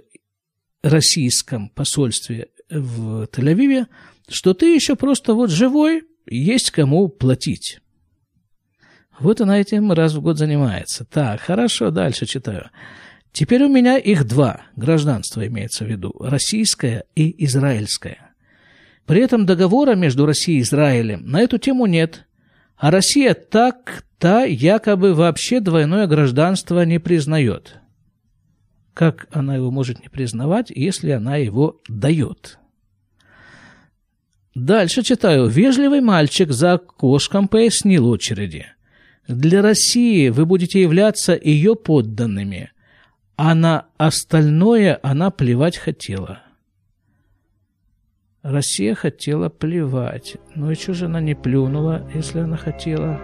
российском 0.83 1.71
посольстве 1.71 2.49
в 2.71 3.25
Тель-Авиве, 3.25 3.87
что 4.28 4.54
ты 4.54 4.75
еще 4.75 4.95
просто 4.95 5.35
вот 5.35 5.50
живой, 5.50 6.02
есть 6.26 6.71
кому 6.71 7.09
платить. 7.09 7.80
Вот 9.18 9.40
она 9.40 9.61
этим 9.61 9.90
раз 9.92 10.14
в 10.14 10.21
год 10.21 10.38
занимается. 10.38 11.04
Так, 11.04 11.40
хорошо, 11.40 11.90
дальше 11.90 12.26
читаю. 12.26 12.71
Теперь 13.33 13.63
у 13.65 13.69
меня 13.69 13.99
их 13.99 14.27
два 14.27 14.63
гражданства 14.77 15.47
имеется 15.47 15.85
в 15.85 15.89
виду, 15.89 16.15
российское 16.19 17.05
и 17.15 17.45
израильское. 17.45 18.33
При 19.07 19.21
этом 19.23 19.47
договора 19.47 19.95
между 19.95 20.27
Россией 20.27 20.59
и 20.59 20.63
Израилем 20.63 21.23
на 21.27 21.41
эту 21.41 21.59
тему 21.59 21.87
нет, 21.87 22.27
а 22.77 22.91
Россия 22.91 23.35
так-то 23.35 24.45
якобы 24.45 25.15
вообще 25.15 25.61
двойное 25.61 26.07
гражданство 26.07 26.85
не 26.85 26.99
признает. 26.99 27.79
Как 28.95 29.29
она 29.31 29.57
его 29.57 29.71
может 29.71 30.03
не 30.03 30.09
признавать, 30.09 30.71
если 30.71 31.11
она 31.11 31.37
его 31.37 31.81
дает? 31.89 32.59
Дальше 34.55 35.03
читаю. 35.03 35.47
Вежливый 35.47 36.01
мальчик 36.01 36.51
за 36.51 36.75
окошком 36.75 37.47
пояснил 37.47 38.09
очереди. 38.09 38.67
Для 39.29 39.63
России 39.63 40.31
вы 40.31 40.47
будете 40.47 40.81
являться 40.81 41.39
ее 41.41 41.77
подданными– 41.77 42.73
а 43.38 43.54
на 43.54 43.87
остальное 43.99 44.99
она 45.00 45.30
плевать 45.30 45.76
хотела. 45.76 46.42
Россия 48.42 48.97
хотела 48.97 49.49
плевать. 49.49 50.38
Ну 50.57 50.73
и 50.73 50.75
что 50.75 50.92
же 50.92 51.04
она 51.04 51.21
не 51.21 51.37
плюнула, 51.37 52.11
если 52.12 52.40
она 52.40 52.57
хотела? 52.57 53.21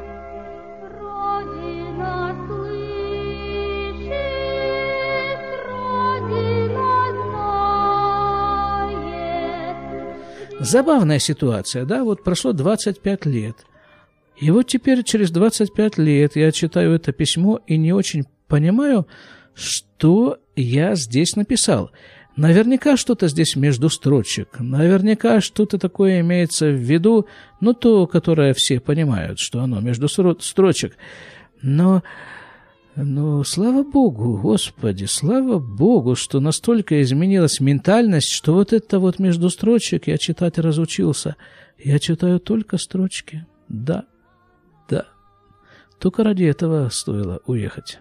Забавная 10.60 11.18
ситуация, 11.18 11.84
да? 11.84 12.04
Вот 12.04 12.22
прошло 12.22 12.52
25 12.52 13.26
лет. 13.26 13.56
И 14.36 14.52
вот 14.52 14.68
теперь 14.68 15.02
через 15.02 15.32
25 15.32 15.98
лет 15.98 16.36
я 16.36 16.52
читаю 16.52 16.92
это 16.92 17.10
письмо 17.10 17.60
и 17.66 17.76
не 17.76 17.92
очень 17.92 18.26
понимаю, 18.46 19.08
что 19.54 20.38
я 20.56 20.94
здесь 20.94 21.36
написал. 21.36 21.90
Наверняка 22.36 22.96
что-то 22.96 23.28
здесь 23.28 23.54
между 23.54 23.88
строчек, 23.88 24.58
наверняка 24.58 25.40
что-то 25.40 25.78
такое 25.78 26.20
имеется 26.20 26.66
в 26.66 26.74
виду, 26.74 27.26
ну, 27.60 27.74
то, 27.74 28.08
которое 28.08 28.54
все 28.54 28.80
понимают, 28.80 29.38
что 29.38 29.60
оно 29.60 29.80
между 29.80 30.08
строчек. 30.08 30.96
Но, 31.62 32.02
но 32.96 33.44
слава 33.44 33.84
Богу, 33.84 34.36
Господи, 34.36 35.04
слава 35.04 35.60
Богу, 35.60 36.16
что 36.16 36.40
настолько 36.40 37.00
изменилась 37.02 37.60
ментальность, 37.60 38.32
что 38.32 38.54
вот 38.54 38.72
это 38.72 38.98
вот 38.98 39.20
между 39.20 39.48
строчек 39.48 40.08
я 40.08 40.18
читать 40.18 40.58
разучился. 40.58 41.36
Я 41.78 42.00
читаю 42.00 42.40
только 42.40 42.78
строчки. 42.78 43.46
Да, 43.68 44.06
да. 44.90 45.06
Только 46.00 46.24
ради 46.24 46.44
этого 46.44 46.88
стоило 46.88 47.40
уехать 47.46 48.00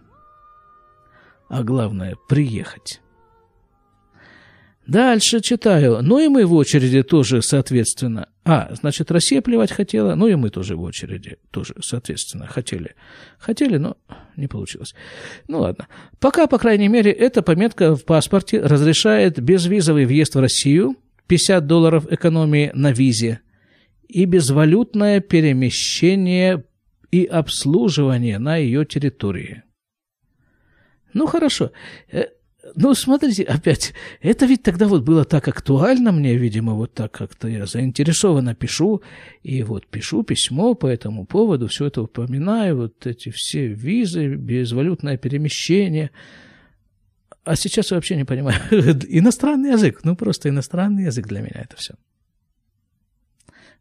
а 1.53 1.63
главное– 1.63 2.17
приехать. 2.27 2.99
Дальше 4.87 5.39
читаю. 5.39 5.99
Ну 6.01 6.19
и 6.19 6.27
мы 6.27 6.45
в 6.45 6.53
очереди 6.53 7.03
тоже, 7.03 7.43
соответственно. 7.43 8.27
А, 8.43 8.73
значит, 8.73 9.11
Россия 9.11 9.41
плевать 9.41 9.71
хотела, 9.71 10.15
ну 10.15 10.27
и 10.27 10.35
мы 10.35 10.49
тоже 10.49 10.75
в 10.75 10.81
очереди 10.81 11.37
тоже, 11.51 11.75
соответственно, 11.79 12.47
хотели. 12.47 12.95
Хотели, 13.37 13.77
но 13.77 13.97
не 14.35 14.47
получилось. 14.47 14.95
Ну 15.47 15.59
ладно. 15.59 15.87
Пока, 16.19 16.47
по 16.47 16.57
крайней 16.57 16.87
мере, 16.89 17.11
эта 17.11 17.43
пометка 17.43 17.95
в 17.95 18.03
паспорте 18.03 18.59
разрешает 18.59 19.39
безвизовый 19.39 20.05
въезд 20.05 20.35
в 20.35 20.39
Россию, 20.39 20.97
50 21.27 21.67
долларов 21.67 22.07
экономии 22.11 22.71
на 22.73 22.91
визе 22.91 23.41
и 24.09 24.25
безвалютное 24.25 25.21
перемещение 25.21 26.65
и 27.11 27.23
обслуживание 27.25 28.39
на 28.39 28.57
ее 28.57 28.85
территории. 28.85 29.62
Ну, 31.13 31.27
хорошо. 31.27 31.71
Э, 32.11 32.25
ну, 32.75 32.93
смотрите, 32.93 33.43
опять, 33.43 33.93
это 34.21 34.45
ведь 34.45 34.63
тогда 34.63 34.87
вот 34.87 35.03
было 35.03 35.25
так 35.25 35.47
актуально 35.47 36.11
мне, 36.11 36.35
видимо, 36.35 36.73
вот 36.73 36.93
так 36.93 37.11
как-то 37.11 37.47
я 37.47 37.65
заинтересованно 37.65 38.55
пишу, 38.55 39.01
и 39.43 39.63
вот 39.63 39.85
пишу 39.87 40.23
письмо 40.23 40.73
по 40.73 40.87
этому 40.87 41.25
поводу, 41.25 41.67
все 41.67 41.87
это 41.87 42.01
упоминаю, 42.01 42.77
вот 42.77 43.05
эти 43.05 43.29
все 43.29 43.67
визы, 43.67 44.35
безвалютное 44.35 45.17
перемещение. 45.17 46.11
А 47.43 47.57
сейчас 47.57 47.91
я 47.91 47.95
вообще 47.95 48.15
не 48.15 48.23
понимаю. 48.23 48.59
иностранный 48.71 49.71
язык, 49.71 49.99
ну 50.03 50.15
просто 50.15 50.47
иностранный 50.47 51.05
язык 51.05 51.27
для 51.27 51.41
меня 51.41 51.65
это 51.65 51.75
все. 51.75 51.95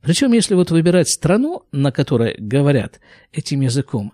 Причем, 0.00 0.32
если 0.32 0.56
вот 0.56 0.72
выбирать 0.72 1.08
страну, 1.08 1.62
на 1.70 1.92
которой 1.92 2.34
говорят 2.36 3.00
этим 3.32 3.60
языком, 3.60 4.12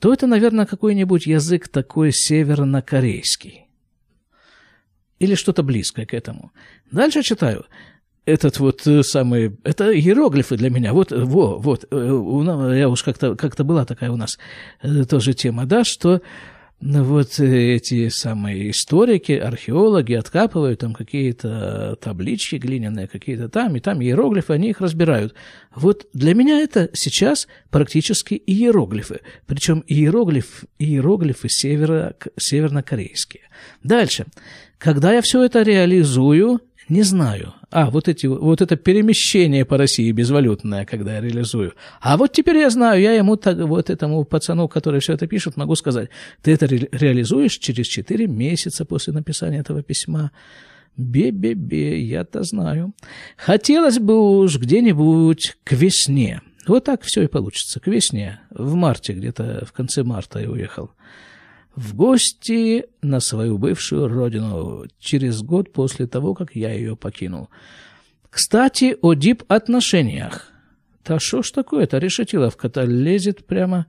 то 0.00 0.12
это, 0.12 0.26
наверное, 0.26 0.66
какой-нибудь 0.66 1.26
язык 1.26 1.68
такой 1.68 2.10
севернокорейский. 2.12 3.66
Или 5.18 5.34
что-то 5.34 5.62
близкое 5.62 6.06
к 6.06 6.14
этому. 6.14 6.52
Дальше 6.90 7.22
читаю. 7.22 7.66
Этот 8.24 8.58
вот 8.58 8.86
э, 8.86 9.02
самый... 9.02 9.58
Это 9.62 9.94
иероглифы 9.94 10.56
для 10.56 10.70
меня. 10.70 10.94
Вот, 10.94 11.12
во, 11.12 11.58
вот. 11.58 11.84
Э, 11.90 12.74
я 12.78 12.88
уж 12.88 13.02
как-то 13.02 13.36
как 13.36 13.54
была 13.56 13.84
такая 13.84 14.10
у 14.10 14.16
нас 14.16 14.38
э, 14.82 15.04
тоже 15.04 15.34
тема, 15.34 15.66
да, 15.66 15.84
что 15.84 16.22
вот 16.80 17.38
эти 17.38 18.08
самые 18.08 18.70
историки, 18.70 19.32
археологи 19.32 20.14
откапывают 20.14 20.80
там 20.80 20.94
какие-то 20.94 21.96
таблички 22.00 22.56
глиняные, 22.56 23.06
какие-то 23.06 23.50
там, 23.50 23.76
и 23.76 23.80
там 23.80 24.00
иероглифы, 24.00 24.54
они 24.54 24.70
их 24.70 24.80
разбирают. 24.80 25.34
Вот 25.74 26.06
для 26.14 26.34
меня 26.34 26.58
это 26.60 26.88
сейчас 26.94 27.48
практически 27.70 28.42
иероглифы. 28.46 29.20
Причем 29.46 29.84
иероглиф, 29.86 30.64
иероглифы 30.78 31.48
северо, 31.50 32.16
севернокорейские. 32.38 33.42
Дальше. 33.82 34.26
Когда 34.78 35.12
я 35.12 35.20
все 35.20 35.42
это 35.44 35.62
реализую, 35.62 36.60
не 36.88 37.02
знаю. 37.02 37.54
А, 37.70 37.88
вот, 37.90 38.08
эти, 38.08 38.26
вот 38.26 38.60
это 38.60 38.76
перемещение 38.76 39.64
по 39.64 39.76
России 39.76 40.10
безвалютное, 40.10 40.84
когда 40.84 41.14
я 41.14 41.20
реализую. 41.20 41.74
А 42.00 42.16
вот 42.16 42.32
теперь 42.32 42.56
я 42.56 42.70
знаю, 42.70 43.00
я 43.00 43.12
ему, 43.12 43.36
так, 43.36 43.58
вот 43.58 43.90
этому 43.90 44.24
пацану, 44.24 44.66
который 44.66 45.00
все 45.00 45.12
это 45.12 45.28
пишет, 45.28 45.56
могу 45.56 45.76
сказать, 45.76 46.10
ты 46.42 46.52
это 46.52 46.66
ре- 46.66 46.88
реализуешь 46.90 47.58
через 47.58 47.86
4 47.86 48.26
месяца 48.26 48.84
после 48.84 49.12
написания 49.12 49.58
этого 49.60 49.82
письма. 49.82 50.32
Бе-бе-бе, 50.96 52.00
я-то 52.00 52.42
знаю. 52.42 52.92
Хотелось 53.36 54.00
бы 54.00 54.40
уж 54.40 54.58
где-нибудь 54.58 55.56
к 55.62 55.72
весне. 55.72 56.42
Вот 56.66 56.84
так 56.84 57.02
все 57.02 57.22
и 57.22 57.26
получится, 57.28 57.78
к 57.78 57.86
весне. 57.86 58.40
В 58.50 58.74
марте, 58.74 59.12
где-то 59.12 59.64
в 59.64 59.72
конце 59.72 60.02
марта 60.02 60.40
я 60.40 60.50
уехал 60.50 60.90
в 61.76 61.94
гости 61.94 62.86
на 63.02 63.20
свою 63.20 63.58
бывшую 63.58 64.08
родину 64.08 64.84
через 64.98 65.42
год 65.42 65.72
после 65.72 66.06
того, 66.06 66.34
как 66.34 66.54
я 66.54 66.72
ее 66.72 66.96
покинул. 66.96 67.48
Кстати, 68.28 68.96
о 69.00 69.14
дип-отношениях. 69.14 70.52
а 71.06 71.18
что 71.18 71.42
ж 71.42 71.50
такое-то? 71.50 71.98
Решетиловка-то 71.98 72.82
лезет 72.82 73.46
прямо 73.46 73.86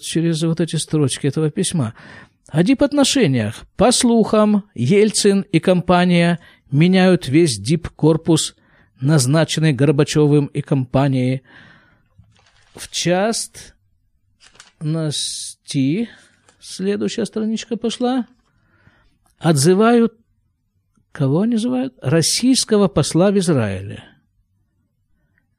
через 0.00 0.42
вот 0.42 0.60
эти 0.60 0.76
строчки 0.76 1.26
этого 1.26 1.50
письма. 1.50 1.94
О 2.48 2.62
дипотношениях. 2.62 3.64
По 3.76 3.92
слухам, 3.92 4.64
Ельцин 4.74 5.40
и 5.40 5.58
компания 5.58 6.38
меняют 6.70 7.28
весь 7.28 7.58
дип-корпус, 7.58 8.54
назначенный 9.00 9.72
Горбачевым 9.72 10.46
и 10.46 10.60
компанией. 10.60 11.42
В 12.74 12.90
част 12.90 13.74
насти, 14.80 16.08
следующая 16.62 17.26
страничка 17.26 17.76
пошла, 17.76 18.26
отзывают, 19.38 20.14
кого 21.10 21.44
называют? 21.44 21.94
Российского 22.00 22.88
посла 22.88 23.30
в 23.30 23.38
Израиле. 23.38 24.04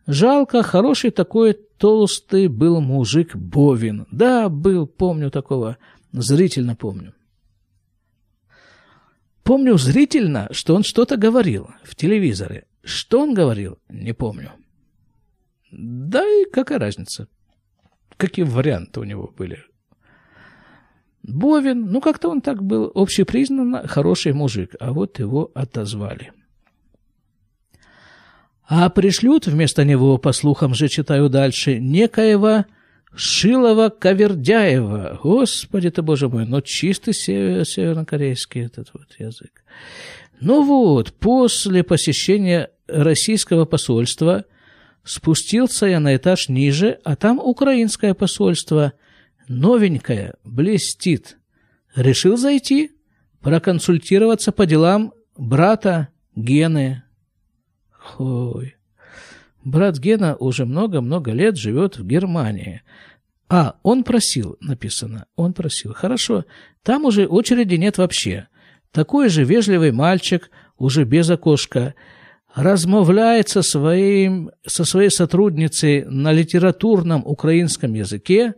Жалко, 0.08 0.64
хороший 0.64 1.12
такой 1.12 1.54
толстый 1.54 2.48
был 2.48 2.82
мужик 2.82 3.36
Бовин. 3.36 4.08
Да, 4.12 4.50
был, 4.50 4.88
помню 4.88 5.30
такого, 5.32 5.78
зрительно 6.12 6.76
помню. 6.76 7.14
Помню 9.44 9.78
зрительно, 9.78 10.48
что 10.52 10.76
он 10.76 10.84
что-то 10.84 11.18
говорил 11.18 11.70
в 11.84 11.96
телевизоре. 11.96 12.66
Что 12.82 13.22
он 13.22 13.34
говорил, 13.34 13.80
не 13.90 14.14
помню. 14.14 14.52
Да 15.72 16.24
и 16.26 16.50
какая 16.50 16.80
разница? 16.80 17.28
Какие 18.18 18.46
варианты 18.46 19.00
у 19.00 19.04
него 19.04 19.34
были? 19.38 19.64
Бовин, 21.24 21.86
ну 21.90 22.02
как-то 22.02 22.30
он 22.30 22.42
так 22.42 22.62
был 22.62 22.92
общепризнанно 22.94 23.88
хороший 23.88 24.34
мужик, 24.34 24.76
а 24.80 24.92
вот 24.92 25.20
его 25.20 25.52
отозвали. 25.54 26.34
А 28.68 28.90
пришлют 28.90 29.48
вместо 29.48 29.84
него, 29.86 30.18
по 30.18 30.32
слухам 30.34 30.74
же 30.74 30.88
читаю 30.90 31.30
дальше, 31.30 31.80
некоего 31.80 32.66
Шилова 33.16 33.90
Кавердяева. 33.90 35.20
Господи 35.22 35.90
ты, 35.92 36.02
боже 36.02 36.30
мой, 36.30 36.46
ну 36.46 36.62
чистый 36.62 37.14
север, 37.14 37.66
севернокорейский 37.66 38.66
этот 38.66 38.90
вот 38.94 39.08
язык. 39.18 39.64
Ну 40.42 40.64
вот, 40.64 41.14
после 41.14 41.84
посещения 41.84 42.70
российского 42.88 43.66
посольства 43.66 44.46
спустился 45.04 45.86
я 45.86 46.00
на 46.00 46.16
этаж 46.16 46.50
ниже, 46.50 47.00
а 47.04 47.16
там 47.16 47.40
украинское 47.40 48.14
посольство, 48.14 48.94
новенькое, 49.48 50.36
блестит. 50.44 51.38
Решил 51.96 52.38
зайти, 52.38 52.92
проконсультироваться 53.42 54.52
по 54.52 54.66
делам 54.66 55.14
брата 55.38 56.10
Гены. 56.36 57.04
Ой, 58.18 58.76
Брат 59.64 59.98
Гена 59.98 60.36
уже 60.36 60.66
много-много 60.66 61.32
лет 61.32 61.58
живет 61.58 61.98
в 61.98 62.06
Германии. 62.06 62.82
А, 63.50 63.76
он 63.84 64.04
просил, 64.04 64.58
написано, 64.60 65.26
он 65.36 65.54
просил. 65.54 65.94
Хорошо, 65.94 66.46
там 66.82 67.06
уже 67.06 67.28
очереди 67.28 67.76
нет 67.76 67.98
вообще. 67.98 68.48
Такой 68.92 69.30
же 69.30 69.44
вежливый 69.44 69.92
мальчик, 69.92 70.50
уже 70.78 71.06
без 71.06 71.30
окошка, 71.30 71.94
размовляет 72.54 73.50
со, 73.50 73.62
своим, 73.62 74.52
со 74.66 74.86
своей 74.86 75.10
сотрудницей 75.10 76.04
на 76.06 76.32
литературном 76.32 77.24
украинском 77.26 77.94
языке, 77.94 78.56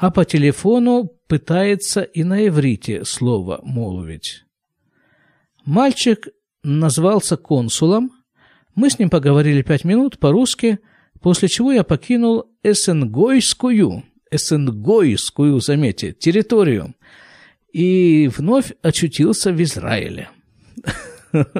а 0.00 0.10
по 0.10 0.24
телефону 0.24 1.10
пытается 1.28 2.02
и 2.02 2.24
на 2.24 2.46
иврите 2.46 3.04
слово 3.04 3.60
молвить. 3.62 4.44
Мальчик 5.64 6.28
назвался 6.62 7.36
консулом– 7.36 8.12
мы 8.74 8.88
с 8.88 8.98
ним 8.98 9.10
поговорили 9.10 9.62
пять 9.62 9.84
минут 9.84 10.18
по-русски, 10.18 10.78
после 11.20 11.48
чего 11.48 11.70
я 11.72 11.84
покинул 11.84 12.46
Эссенгойскую, 12.62 14.04
Эссенгойскую, 14.30 15.60
заметьте, 15.60 16.12
территорию, 16.12 16.94
и 17.72 18.28
вновь 18.28 18.72
очутился 18.82 19.52
в 19.52 19.62
Израиле. 19.62 20.30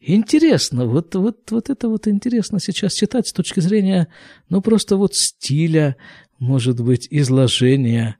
Интересно, 0.00 0.86
вот, 0.86 1.14
вот, 1.16 1.50
вот 1.50 1.68
это 1.68 1.88
вот 1.88 2.08
интересно 2.08 2.60
сейчас 2.60 2.94
читать 2.94 3.26
с 3.26 3.32
точки 3.32 3.60
зрения, 3.60 4.08
ну, 4.48 4.62
просто 4.62 4.96
вот 4.96 5.14
стиля, 5.14 5.96
может 6.38 6.80
быть, 6.80 7.08
изложения 7.10 8.16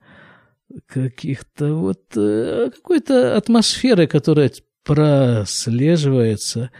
каких-то 0.87 1.73
вот, 1.75 2.15
э, 2.15 2.71
какой-то 2.73 3.35
атмосферы, 3.35 4.07
которая 4.07 4.51
прослеживается 4.83 6.71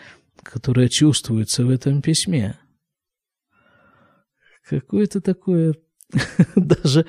которое 0.43 0.89
чувствуется 0.89 1.65
в 1.65 1.69
этом 1.69 2.02
письме. 2.02 2.60
Какое-то 4.67 5.21
такое... 5.21 5.75
Даже 6.56 7.06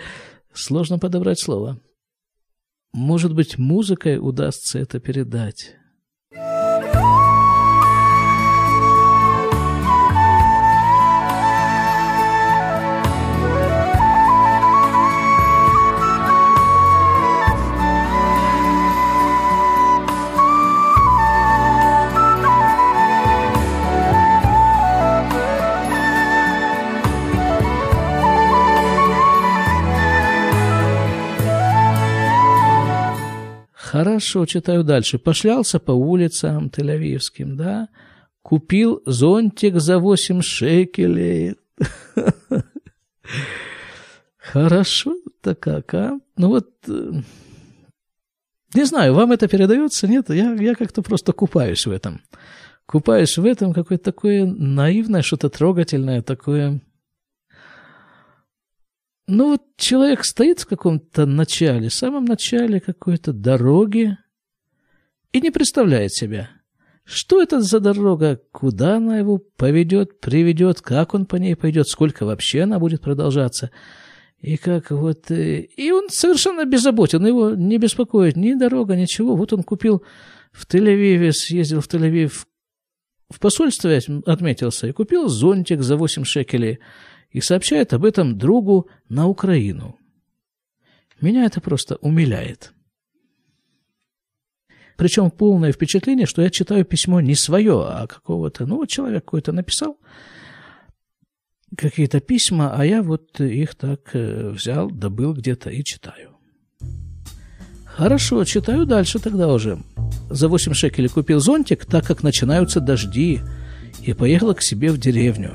сложно 0.53 0.99
подобрать 0.99 1.41
слово. 1.41 1.81
Может 2.93 3.35
быть, 3.35 3.57
музыкой 3.57 4.19
удастся 4.19 4.79
это 4.79 5.01
передать. 5.01 5.77
Хорошо, 33.91 34.47
читаю 34.47 34.85
дальше. 34.85 35.19
Пошлялся 35.19 35.81
по 35.81 35.91
улицам 35.91 36.69
Тель-Авивским, 36.69 37.57
да? 37.57 37.89
Купил 38.41 39.03
зонтик 39.05 39.81
за 39.81 39.99
8 39.99 40.43
шекелей. 40.43 41.57
Хорошо, 44.39 45.17
так 45.41 45.59
как, 45.59 45.93
а? 45.95 46.21
Ну 46.37 46.49
вот, 46.51 46.69
э, 46.87 47.13
не 48.75 48.85
знаю, 48.85 49.15
вам 49.15 49.33
это 49.33 49.49
передается, 49.49 50.07
нет? 50.07 50.31
Я, 50.31 50.53
я 50.53 50.77
как-то 50.77 51.03
просто 51.03 51.33
купаюсь 51.33 51.85
в 51.85 51.91
этом. 51.91 52.21
Купаюсь 52.87 53.39
в 53.39 53.45
этом, 53.45 53.73
какое-то 53.73 54.05
такое 54.05 54.47
наивное, 54.47 55.23
что-то 55.23 55.49
трогательное, 55.49 56.23
такое 56.23 56.81
ну 59.31 59.51
вот 59.51 59.63
человек 59.77 60.25
стоит 60.25 60.61
в 60.61 60.67
каком-то 60.67 61.27
начале, 61.27 61.91
самом 61.91 62.25
начале 62.25 62.81
какой-то 62.81 63.33
дороги 63.33 64.17
и 65.33 65.41
не 65.41 65.51
представляет 65.51 66.13
себя. 66.13 66.51
Что 67.05 67.43
это 67.43 67.61
за 67.61 67.81
дорога, 67.81 68.41
куда 68.53 68.97
она 68.97 69.19
его 69.19 69.39
поведет, 69.39 70.21
приведет, 70.21 70.81
как 70.81 71.15
он 71.15 71.27
по 71.27 71.37
ней 71.37 71.57
пойдет, 71.57 71.89
сколько 71.89 72.25
вообще 72.25 72.63
она 72.63 72.79
будет 72.79 73.01
продолжаться. 73.01 73.71
И 74.39 74.57
как 74.57 74.91
вот... 74.91 75.31
Э, 75.31 75.61
и 75.61 75.91
он 75.91 76.09
совершенно 76.09 76.65
беззаботен, 76.65 77.25
его 77.27 77.51
не 77.51 77.79
беспокоит 77.79 78.37
ни 78.37 78.55
дорога, 78.55 78.97
ничего. 78.97 79.37
Вот 79.37 79.53
он 79.53 79.63
купил 79.63 80.05
в 80.53 80.67
Тель-Авиве, 80.67 81.33
съездил 81.33 81.81
в 81.81 81.89
Тель-Авив, 81.89 82.45
в 83.29 83.39
посольстве 83.39 84.01
отметился 84.27 84.89
и 84.89 84.93
купил 84.93 85.29
зонтик 85.29 85.83
за 85.83 85.97
8 85.97 86.25
шекелей 86.25 86.81
и 87.31 87.41
сообщает 87.41 87.93
об 87.93 88.05
этом 88.05 88.39
другу 88.39 88.89
на 89.09 89.27
Украину. 89.27 89.99
Меня 91.21 91.45
это 91.45 91.61
просто 91.61 91.97
умиляет. 91.97 92.73
Причем 94.97 95.31
полное 95.31 95.73
впечатление, 95.73 96.27
что 96.27 96.43
я 96.43 96.51
читаю 96.51 96.85
письмо 96.85 97.21
не 97.21 97.35
свое, 97.35 97.87
а 97.87 98.07
какого-то, 98.07 98.67
ну, 98.67 98.77
вот 98.77 98.89
человек 98.89 99.25
какой-то 99.25 99.53
написал 99.53 99.99
какие-то 101.77 102.21
письма, 102.21 102.75
а 102.75 102.85
я 102.85 103.03
вот 103.03 103.41
их 103.41 103.75
так 103.77 104.11
э, 104.13 104.51
взял, 104.51 104.91
добыл 104.91 105.35
где-то 105.35 105.71
и 105.71 105.85
читаю. 105.85 106.37
Хорошо, 107.85 108.45
читаю 108.45 108.87
дальше 108.87 109.19
тогда 109.19 109.49
уже. 109.49 109.79
За 110.29 110.49
8 110.49 110.75
шекелей 110.75 111.09
купил 111.09 111.41
зонтик, 111.41 111.85
так 111.85 112.07
как 112.07 112.23
начинаются 112.23 112.81
дожди, 112.81 113.41
и 114.03 114.13
поехал 114.13 114.55
к 114.55 114.63
себе 114.63 114.91
в 114.91 114.99
деревню. 114.99 115.55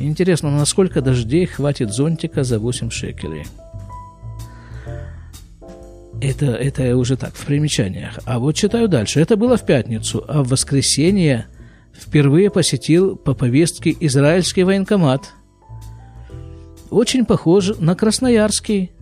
Интересно, 0.00 0.50
насколько 0.50 1.00
дождей 1.00 1.46
хватит 1.46 1.92
зонтика 1.92 2.44
за 2.44 2.58
8 2.58 2.90
шекелей? 2.90 3.44
Это, 6.20 6.46
это 6.46 6.96
уже 6.96 7.16
так, 7.16 7.34
в 7.34 7.44
примечаниях. 7.44 8.18
А 8.24 8.38
вот 8.38 8.54
читаю 8.54 8.88
дальше. 8.88 9.20
Это 9.20 9.36
было 9.36 9.56
в 9.56 9.66
пятницу, 9.66 10.24
а 10.26 10.42
в 10.42 10.48
воскресенье 10.48 11.46
впервые 11.92 12.50
посетил 12.50 13.16
по 13.16 13.34
повестке 13.34 13.94
израильский 14.00 14.64
военкомат. 14.64 15.32
Очень 16.90 17.24
похож 17.24 17.76
на 17.78 17.94
Красноярский 17.94 18.92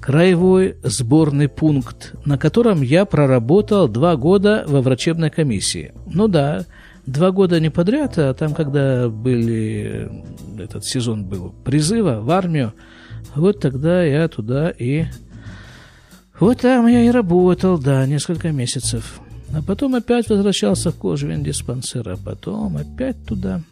краевой 0.00 0.76
сборный 0.82 1.48
пункт, 1.48 2.14
на 2.24 2.36
котором 2.36 2.82
я 2.82 3.04
проработал 3.04 3.88
два 3.88 4.16
года 4.16 4.64
во 4.66 4.82
врачебной 4.82 5.30
комиссии. 5.30 5.92
Ну 6.06 6.26
да, 6.28 6.66
два 7.06 7.30
года 7.30 7.60
не 7.60 7.70
подряд, 7.70 8.18
а 8.18 8.34
там, 8.34 8.54
когда 8.54 9.08
были, 9.08 10.10
этот 10.58 10.84
сезон 10.84 11.24
был 11.24 11.54
призыва 11.64 12.20
в 12.20 12.30
армию, 12.30 12.74
вот 13.34 13.60
тогда 13.60 14.02
я 14.04 14.28
туда 14.28 14.70
и... 14.70 15.06
Вот 16.38 16.60
там 16.60 16.86
я 16.88 17.02
и 17.02 17.10
работал, 17.10 17.78
да, 17.78 18.04
несколько 18.06 18.50
месяцев. 18.50 19.20
А 19.54 19.62
потом 19.62 19.94
опять 19.94 20.28
возвращался 20.28 20.90
в 20.90 20.96
Кожвин 20.96 21.44
диспансер, 21.44 22.08
а 22.08 22.16
потом 22.16 22.78
опять 22.78 23.24
туда. 23.26 23.62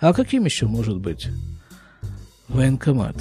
А 0.00 0.12
каким 0.12 0.44
еще 0.46 0.66
может 0.66 0.98
быть 0.98 1.28
военкомат? 2.48 3.16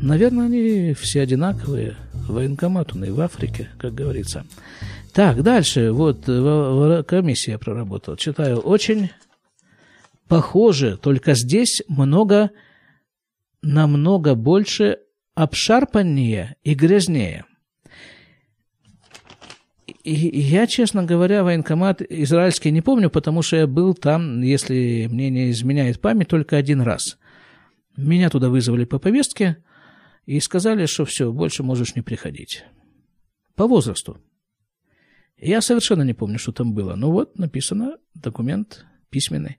Наверное, 0.00 0.46
они 0.46 0.94
все 0.94 1.22
одинаковые. 1.22 1.96
Военкомат 2.28 2.94
он 2.94 3.04
и 3.04 3.10
в 3.10 3.20
Африке, 3.20 3.68
как 3.78 3.94
говорится. 3.94 4.44
Так, 5.16 5.42
дальше. 5.42 5.92
Вот 5.92 6.26
комиссия 7.06 7.56
проработала. 7.56 8.18
Читаю. 8.18 8.58
Очень 8.58 9.08
похоже, 10.28 10.98
только 10.98 11.32
здесь 11.32 11.82
много, 11.88 12.50
намного 13.62 14.34
больше 14.34 14.98
обшарпаннее 15.34 16.56
и 16.64 16.74
грязнее. 16.74 17.46
И 20.04 20.12
я, 20.12 20.66
честно 20.66 21.02
говоря, 21.02 21.44
военкомат 21.44 22.02
израильский 22.02 22.70
не 22.70 22.82
помню, 22.82 23.08
потому 23.08 23.40
что 23.40 23.56
я 23.56 23.66
был 23.66 23.94
там, 23.94 24.42
если 24.42 25.08
мне 25.10 25.30
не 25.30 25.50
изменяет 25.50 25.98
память, 25.98 26.28
только 26.28 26.58
один 26.58 26.82
раз. 26.82 27.16
Меня 27.96 28.28
туда 28.28 28.50
вызвали 28.50 28.84
по 28.84 28.98
повестке 28.98 29.64
и 30.26 30.40
сказали, 30.40 30.84
что 30.84 31.06
все, 31.06 31.32
больше 31.32 31.62
можешь 31.62 31.94
не 31.96 32.02
приходить. 32.02 32.64
По 33.54 33.66
возрасту. 33.66 34.18
Я 35.38 35.60
совершенно 35.60 36.02
не 36.02 36.14
помню, 36.14 36.38
что 36.38 36.52
там 36.52 36.72
было. 36.72 36.94
Ну 36.94 37.10
вот, 37.10 37.38
написано, 37.38 37.98
документ 38.14 38.86
письменный. 39.10 39.58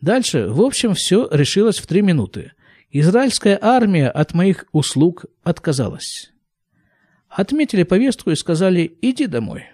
Дальше, 0.00 0.48
в 0.48 0.60
общем, 0.60 0.94
все 0.94 1.28
решилось 1.30 1.78
в 1.78 1.86
три 1.86 2.02
минуты. 2.02 2.52
Израильская 2.90 3.58
армия 3.60 4.08
от 4.08 4.34
моих 4.34 4.66
услуг 4.72 5.26
отказалась. 5.42 6.32
Отметили 7.28 7.84
повестку 7.84 8.30
и 8.30 8.36
сказали 8.36 8.98
«иди 9.00 9.26
домой». 9.26 9.64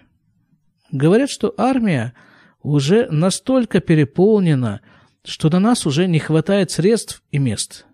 Говорят, 0.91 1.29
что 1.29 1.53
армия 1.57 2.13
уже 2.61 3.07
настолько 3.11 3.79
переполнена, 3.79 4.81
что 5.25 5.49
на 5.49 5.59
нас 5.59 5.85
уже 5.85 6.07
не 6.07 6.19
хватает 6.19 6.71
средств 6.71 7.21
и 7.31 7.37
мест. 7.37 7.85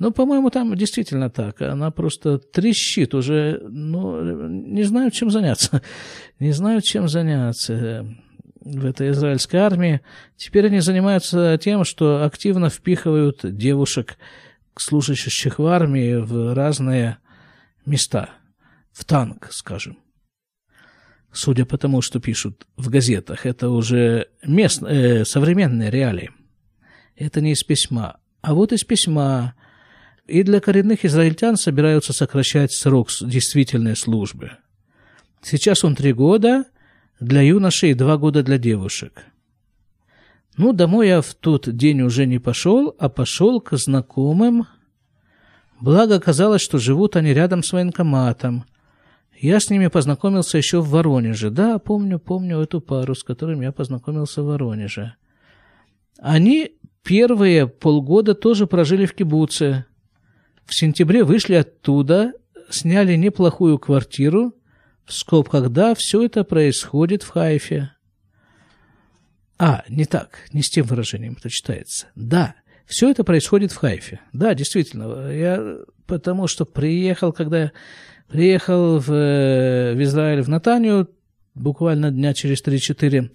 Ну, 0.00 0.12
по-моему, 0.12 0.48
там 0.48 0.74
действительно 0.74 1.28
так. 1.28 1.60
Она 1.60 1.90
просто 1.90 2.38
трещит 2.38 3.14
уже. 3.14 3.60
Ну, 3.68 4.48
не 4.48 4.82
знаю, 4.82 5.10
чем 5.10 5.30
заняться. 5.30 5.82
Не 6.40 6.52
знаю, 6.52 6.80
чем 6.80 7.06
заняться 7.06 8.06
в 8.62 8.86
этой 8.86 9.10
израильской 9.10 9.60
армии. 9.60 10.00
Теперь 10.36 10.66
они 10.66 10.80
занимаются 10.80 11.58
тем, 11.62 11.84
что 11.84 12.24
активно 12.24 12.70
впихивают 12.70 13.40
девушек, 13.42 14.16
служащих 14.74 15.58
в 15.58 15.66
армии, 15.66 16.14
в 16.14 16.54
разные 16.54 17.18
места. 17.84 18.30
В 18.92 19.04
танк, 19.04 19.48
скажем. 19.50 19.98
Судя 21.30 21.66
по 21.66 21.76
тому, 21.76 22.00
что 22.00 22.20
пишут 22.20 22.66
в 22.78 22.88
газетах, 22.88 23.44
это 23.44 23.68
уже 23.68 24.28
мест, 24.42 24.82
э, 24.82 25.26
современные 25.26 25.90
реалии. 25.90 26.30
Это 27.16 27.42
не 27.42 27.52
из 27.52 27.62
письма. 27.62 28.18
А 28.40 28.54
вот 28.54 28.72
из 28.72 28.82
письма 28.82 29.54
и 30.30 30.42
для 30.42 30.60
коренных 30.60 31.04
израильтян 31.04 31.56
собираются 31.56 32.12
сокращать 32.12 32.72
срок 32.72 33.08
действительной 33.20 33.96
службы. 33.96 34.52
Сейчас 35.42 35.84
он 35.84 35.94
три 35.96 36.12
года, 36.12 36.64
для 37.18 37.42
юношей 37.42 37.94
два 37.94 38.16
года 38.16 38.42
для 38.42 38.56
девушек. 38.56 39.24
Ну, 40.56 40.72
домой 40.72 41.08
я 41.08 41.20
в 41.20 41.34
тот 41.34 41.68
день 41.74 42.02
уже 42.02 42.26
не 42.26 42.38
пошел, 42.38 42.94
а 42.98 43.08
пошел 43.08 43.60
к 43.60 43.76
знакомым. 43.76 44.66
Благо 45.80 46.16
оказалось, 46.16 46.62
что 46.62 46.78
живут 46.78 47.16
они 47.16 47.32
рядом 47.32 47.62
с 47.62 47.72
военкоматом. 47.72 48.64
Я 49.38 49.58
с 49.58 49.70
ними 49.70 49.86
познакомился 49.86 50.58
еще 50.58 50.80
в 50.80 50.90
Воронеже. 50.90 51.50
Да, 51.50 51.78
помню, 51.78 52.18
помню 52.18 52.60
эту 52.60 52.80
пару, 52.80 53.14
с 53.14 53.24
которыми 53.24 53.64
я 53.64 53.72
познакомился 53.72 54.42
в 54.42 54.46
Воронеже. 54.46 55.14
Они 56.18 56.72
первые 57.02 57.66
полгода 57.66 58.34
тоже 58.34 58.66
прожили 58.66 59.06
в 59.06 59.14
кибуце. 59.14 59.86
В 60.70 60.74
сентябре 60.76 61.24
вышли 61.24 61.54
оттуда, 61.54 62.32
сняли 62.70 63.16
неплохую 63.16 63.76
квартиру, 63.80 64.54
в 65.04 65.12
скобках 65.12 65.70
«да», 65.70 65.96
все 65.96 66.22
это 66.22 66.44
происходит 66.44 67.24
в 67.24 67.30
Хайфе. 67.30 67.90
А, 69.58 69.82
не 69.88 70.04
так, 70.04 70.38
не 70.52 70.62
с 70.62 70.70
тем 70.70 70.86
выражением 70.86 71.34
это 71.36 71.50
читается. 71.50 72.06
Да, 72.14 72.54
все 72.86 73.10
это 73.10 73.24
происходит 73.24 73.72
в 73.72 73.78
Хайфе. 73.78 74.20
Да, 74.32 74.54
действительно, 74.54 75.32
я 75.32 75.78
потому 76.06 76.46
что 76.46 76.64
приехал, 76.64 77.32
когда 77.32 77.72
приехал 78.28 79.00
в, 79.00 79.08
в 79.08 80.02
Израиль, 80.04 80.42
в 80.42 80.48
Натанию, 80.48 81.10
буквально 81.56 82.12
дня 82.12 82.32
через 82.32 82.64
3-4, 82.64 83.28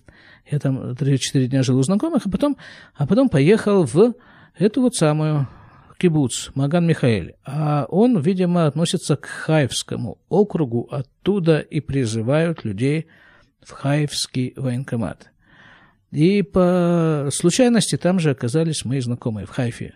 я 0.52 0.60
там 0.60 0.92
3-4 0.92 1.48
дня 1.48 1.64
жил 1.64 1.80
у 1.80 1.84
знакомых, 1.84 2.28
а 2.28 2.30
потом, 2.30 2.56
а 2.94 3.06
потом 3.06 3.28
поехал 3.28 3.84
в 3.84 4.14
эту 4.58 4.82
вот 4.82 4.96
самую 4.96 5.50
кибуц 5.98 6.50
Маган 6.56 6.86
Михаэль, 6.88 7.36
а 7.46 7.86
он, 7.90 8.20
видимо, 8.20 8.68
относится 8.68 9.16
к 9.16 9.26
Хаевскому 9.26 10.18
округу, 10.30 10.88
оттуда 10.92 11.60
и 11.60 11.80
призывают 11.80 12.64
людей 12.64 13.08
в 13.62 13.72
Хаевский 13.72 14.54
военкомат. 14.56 15.32
И 16.12 16.42
по 16.44 17.30
случайности 17.32 17.98
там 17.98 18.20
же 18.20 18.32
оказались 18.32 18.86
мои 18.86 19.00
знакомые 19.00 19.46
в 19.46 19.50
Хайфе. 19.50 19.96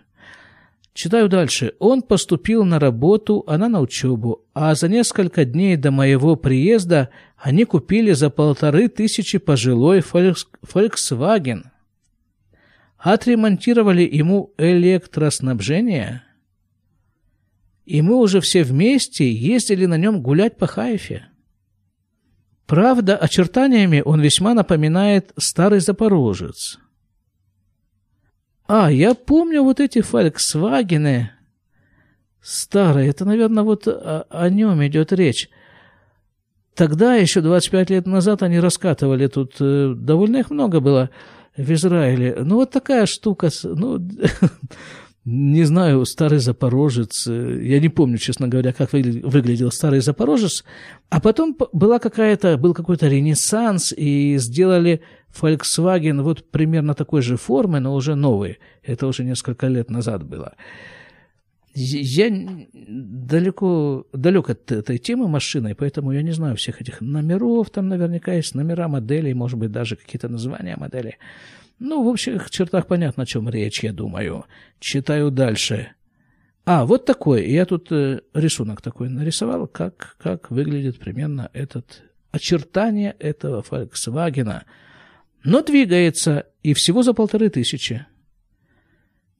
Читаю 0.94 1.30
дальше. 1.30 1.76
Он 1.80 2.02
поступил 2.02 2.66
на 2.66 2.80
работу, 2.80 3.44
она 3.48 3.70
на 3.70 3.80
учебу, 3.80 4.44
а 4.54 4.76
за 4.76 4.90
несколько 4.90 5.46
дней 5.46 5.78
до 5.78 5.92
моего 5.92 6.36
приезда 6.36 7.10
они 7.38 7.64
купили 7.64 8.12
за 8.12 8.30
полторы 8.30 8.90
тысячи 8.90 9.38
пожилой 9.38 10.00
Volkswagen– 10.00 11.64
отремонтировали 13.00 14.02
ему 14.02 14.54
электроснабжение, 14.58 16.24
и 17.86 18.02
мы 18.02 18.18
уже 18.18 18.42
все 18.42 18.64
вместе 18.64 19.32
ездили 19.32 19.86
на 19.86 19.98
нем 19.98 20.22
гулять 20.22 20.58
по 20.58 20.68
Хайфе. 20.68 21.28
Правда, 22.68 23.18
очертаниями 23.18 24.04
он 24.06 24.22
весьма 24.22 24.54
напоминает 24.54 25.32
старый 25.38 25.80
Запорожец. 25.80 26.78
А, 28.68 28.92
я 28.92 29.16
помню 29.16 29.64
вот 29.64 29.80
эти 29.80 30.02
Фольксвагены 30.02 31.32
старые. 32.42 33.10
Это, 33.10 33.26
наверное, 33.26 33.64
вот 33.64 33.88
о, 33.88 34.28
о 34.30 34.50
нем 34.50 34.86
идет 34.86 35.12
речь. 35.12 35.50
Тогда, 36.76 37.16
еще 37.16 37.42
25 37.42 37.90
лет 37.90 38.06
назад, 38.06 38.44
они 38.44 38.60
раскатывали 38.60 39.26
тут, 39.26 39.56
э, 39.60 39.94
довольно 39.96 40.38
их 40.38 40.52
много 40.52 40.80
было– 40.80 41.10
в 41.60 41.72
Израиле. 41.74 42.38
Ну, 42.44 42.56
вот 42.56 42.72
такая 42.72 43.06
штука, 43.06 43.50
ну, 43.64 44.00
не 45.26 45.64
знаю, 45.64 46.06
старый 46.06 46.40
запорожец, 46.40 47.28
я 47.28 47.80
не 47.80 47.90
помню, 47.90 48.18
честно 48.18 48.48
говоря, 48.48 48.72
как 48.74 48.94
выглядел 48.94 49.72
старый 49.72 50.00
запорожец, 50.00 50.64
а 51.10 51.20
потом 51.20 51.58
была 51.74 52.00
какая-то, 52.00 52.58
был 52.58 52.74
какой-то 52.74 53.08
ренессанс, 53.08 53.94
и 53.96 54.38
сделали 54.38 55.02
Volkswagen 55.40 56.22
вот 56.22 56.50
примерно 56.50 56.94
такой 56.94 57.22
же 57.22 57.38
формы, 57.38 57.80
но 57.80 57.94
уже 57.94 58.16
новый. 58.16 58.60
Это 58.82 59.08
уже 59.08 59.24
несколько 59.24 59.68
лет 59.68 59.90
назад 59.90 60.24
было. 60.24 60.54
Я 61.74 62.30
далеко, 62.74 64.08
далек 64.12 64.50
от 64.50 64.72
этой 64.72 64.98
темы 64.98 65.28
машины, 65.28 65.76
поэтому 65.76 66.12
я 66.12 66.24
не 66.24 66.32
знаю 66.32 66.56
всех 66.56 66.82
этих 66.82 67.02
номеров. 67.02 67.70
Там 67.70 67.88
наверняка 67.88 68.34
есть 68.34 68.56
номера 68.56 68.88
моделей, 68.88 69.34
может 69.34 69.60
быть, 69.60 69.72
даже 69.72 69.96
какие-то 69.96 70.30
названия 70.30 70.76
моделей. 70.78 71.18
Ну, 71.80 72.04
в 72.04 72.08
общих 72.08 72.50
чертах 72.50 72.88
понятно, 72.88 73.24
о 73.24 73.26
чем 73.26 73.50
речь, 73.50 73.84
я 73.84 73.94
думаю. 73.94 74.46
Читаю 74.80 75.32
дальше. 75.32 75.90
А, 76.66 76.86
вот 76.86 77.06
такой. 77.06 77.50
Я 77.50 77.66
тут 77.66 77.92
э, 77.92 78.22
рисунок 78.34 78.82
такой 78.82 79.10
нарисовал, 79.10 79.68
как, 79.68 80.18
как 80.20 80.52
выглядит 80.52 81.00
примерно 81.00 81.50
этот 81.54 82.04
очертание 82.32 83.16
этого 83.20 83.64
Volkswagen. 83.68 84.62
Но 85.44 85.62
двигается, 85.62 86.48
и 86.64 86.74
всего 86.74 87.02
за 87.02 87.14
полторы 87.14 87.50
тысячи. 87.50 88.06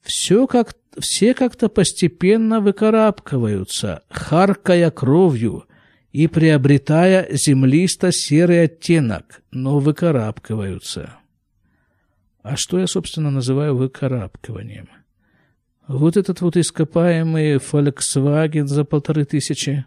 Все 0.02 0.48
как, 0.48 0.74
все 1.00 1.34
как-то 1.34 1.70
постепенно 1.70 2.60
выкарабкиваются, 2.60 4.04
харкая 4.10 4.92
кровью 4.92 5.66
и 6.12 6.28
приобретая 6.28 7.28
землисто-серый 7.32 8.64
оттенок, 8.64 9.42
но 9.52 9.80
выкарабкиваются. 9.80 11.16
А 12.42 12.56
что 12.56 12.80
я, 12.80 12.88
собственно, 12.88 13.32
называю 13.32 13.76
выкарабкиванием? 13.76 14.90
Вот 15.88 16.18
этот 16.18 16.42
вот 16.42 16.56
ископаемый 16.56 17.56
Volkswagen 17.56 18.68
за 18.68 18.86
полторы 18.86 19.26
тысячи. 19.26 19.86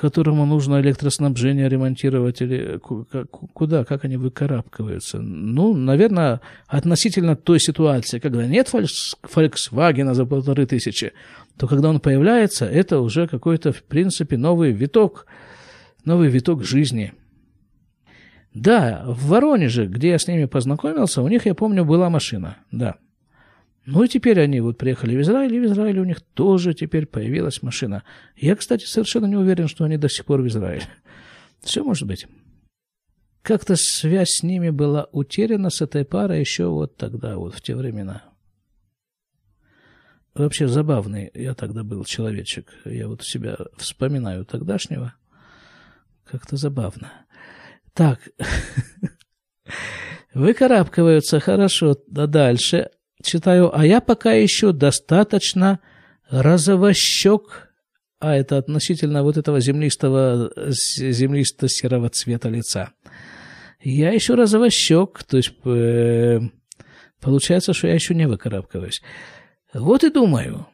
Которому 0.00 0.44
нужно 0.44 0.80
электроснабжение 0.80 1.68
ремонтировать, 1.68 2.42
или 2.42 2.78
куда, 2.78 3.84
как 3.84 4.04
они 4.04 4.16
выкарабкиваются. 4.16 5.18
Ну, 5.20 5.74
наверное, 5.74 6.40
относительно 6.66 7.34
той 7.34 7.58
ситуации, 7.60 8.18
когда 8.18 8.46
нет 8.46 8.70
Volkswagen 8.72 10.12
за 10.14 10.26
полторы 10.26 10.66
тысячи, 10.66 11.12
то 11.56 11.66
когда 11.66 11.88
он 11.88 12.00
появляется, 12.00 12.66
это 12.66 13.00
уже 13.00 13.26
какой-то, 13.26 13.72
в 13.72 13.82
принципе, 13.84 14.36
новый 14.36 14.72
виток, 14.72 15.26
новый 16.04 16.28
виток 16.28 16.62
жизни. 16.62 17.14
Да, 18.52 19.02
в 19.06 19.28
Воронеже, 19.28 19.86
где 19.86 20.10
я 20.10 20.18
с 20.18 20.28
ними 20.28 20.44
познакомился, 20.44 21.22
у 21.22 21.28
них, 21.28 21.46
я 21.46 21.54
помню, 21.54 21.84
была 21.84 22.10
машина, 22.10 22.58
да. 22.70 22.96
Ну 23.86 24.02
и 24.02 24.08
теперь 24.08 24.40
они 24.40 24.60
вот 24.60 24.78
приехали 24.78 25.16
в 25.16 25.20
Израиль, 25.20 25.54
и 25.54 25.60
в 25.60 25.66
Израиле 25.66 26.00
у 26.00 26.04
них 26.04 26.20
тоже 26.20 26.74
теперь 26.74 27.06
появилась 27.06 27.62
машина. 27.62 28.02
Я, 28.36 28.56
кстати, 28.56 28.84
совершенно 28.84 29.26
не 29.26 29.36
уверен, 29.36 29.68
что 29.68 29.84
они 29.84 29.96
до 29.96 30.08
сих 30.08 30.24
пор 30.24 30.42
в 30.42 30.48
Израиле. 30.48 30.86
Все 31.60 31.84
может 31.84 32.08
быть. 32.08 32.26
Как-то 33.42 33.76
связь 33.76 34.38
с 34.38 34.42
ними 34.42 34.70
была 34.70 35.06
утеряна 35.12 35.70
с 35.70 35.80
этой 35.80 36.04
парой 36.04 36.40
еще 36.40 36.66
вот 36.66 36.96
тогда, 36.96 37.36
вот 37.36 37.54
в 37.54 37.60
те 37.60 37.76
времена. 37.76 38.24
Вообще 40.34 40.66
забавный 40.66 41.30
я 41.32 41.54
тогда 41.54 41.84
был 41.84 42.04
человечек. 42.04 42.68
Я 42.84 43.06
вот 43.06 43.22
себя 43.22 43.56
вспоминаю 43.76 44.44
тогдашнего. 44.44 45.14
Как-то 46.24 46.56
забавно. 46.56 47.12
Так, 47.94 48.18
выкарабкиваются 50.34 51.38
хорошо, 51.38 51.96
да 52.08 52.26
дальше 52.26 52.90
читаю, 53.22 53.76
а 53.76 53.86
я 53.86 54.00
пока 54.00 54.32
еще 54.32 54.72
достаточно 54.72 55.80
розовощек, 56.30 57.70
а 58.18 58.34
это 58.34 58.58
относительно 58.58 59.22
вот 59.22 59.36
этого 59.36 59.60
землистого, 59.60 60.50
землисто-серого 60.70 62.08
цвета 62.10 62.48
лица. 62.48 62.92
Я 63.80 64.12
еще 64.12 64.34
розовощек, 64.34 65.22
то 65.24 65.36
есть 65.36 65.52
э, 65.64 66.40
получается, 67.20 67.72
что 67.72 67.88
я 67.88 67.94
еще 67.94 68.14
не 68.14 68.26
выкарабкиваюсь. 68.26 69.02
Вот 69.74 70.02
и 70.02 70.10
думаю, 70.10 70.66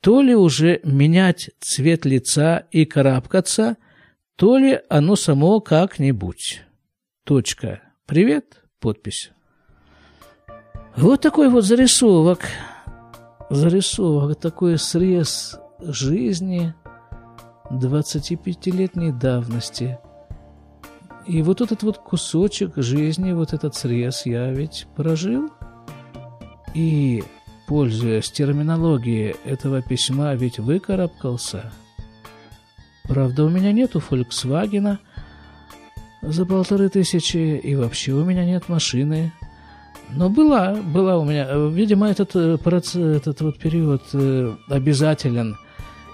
то 0.00 0.22
ли 0.22 0.34
уже 0.34 0.80
менять 0.84 1.50
цвет 1.60 2.06
лица 2.06 2.66
и 2.70 2.84
карабкаться, 2.84 3.76
то 4.36 4.58
ли 4.58 4.80
оно 4.88 5.16
само 5.16 5.60
как-нибудь. 5.60 6.62
Точка. 7.24 7.82
Привет. 8.06 8.62
Подпись. 8.78 9.32
Вот 10.96 11.20
такой 11.20 11.50
вот 11.50 11.62
зарисовок. 11.64 12.40
Зарисовок, 13.50 14.40
такой 14.40 14.78
срез 14.78 15.58
жизни 15.78 16.74
25-летней 17.70 19.12
давности. 19.12 19.98
И 21.26 21.42
вот 21.42 21.60
этот 21.60 21.82
вот 21.82 21.98
кусочек 21.98 22.72
жизни, 22.76 23.32
вот 23.32 23.52
этот 23.52 23.74
срез 23.74 24.24
я 24.24 24.50
ведь 24.50 24.86
прожил. 24.96 25.50
И, 26.72 27.22
пользуясь 27.68 28.30
терминологией 28.30 29.36
этого 29.44 29.82
письма, 29.82 30.34
ведь 30.34 30.58
выкарабкался. 30.58 31.72
Правда, 33.04 33.44
у 33.44 33.50
меня 33.50 33.72
нету 33.72 34.02
Volkswagen 34.10 34.96
за 36.22 36.46
полторы 36.46 36.88
тысячи, 36.88 37.36
и 37.36 37.74
вообще 37.74 38.12
у 38.12 38.24
меня 38.24 38.46
нет 38.46 38.70
машины– 38.70 39.34
но 40.10 40.28
была, 40.28 40.74
была 40.74 41.18
у 41.18 41.24
меня. 41.24 41.68
Видимо, 41.68 42.08
этот, 42.08 42.36
э, 42.36 42.56
этот 43.16 43.40
вот 43.40 43.58
период 43.58 44.02
э, 44.12 44.54
обязателен 44.68 45.56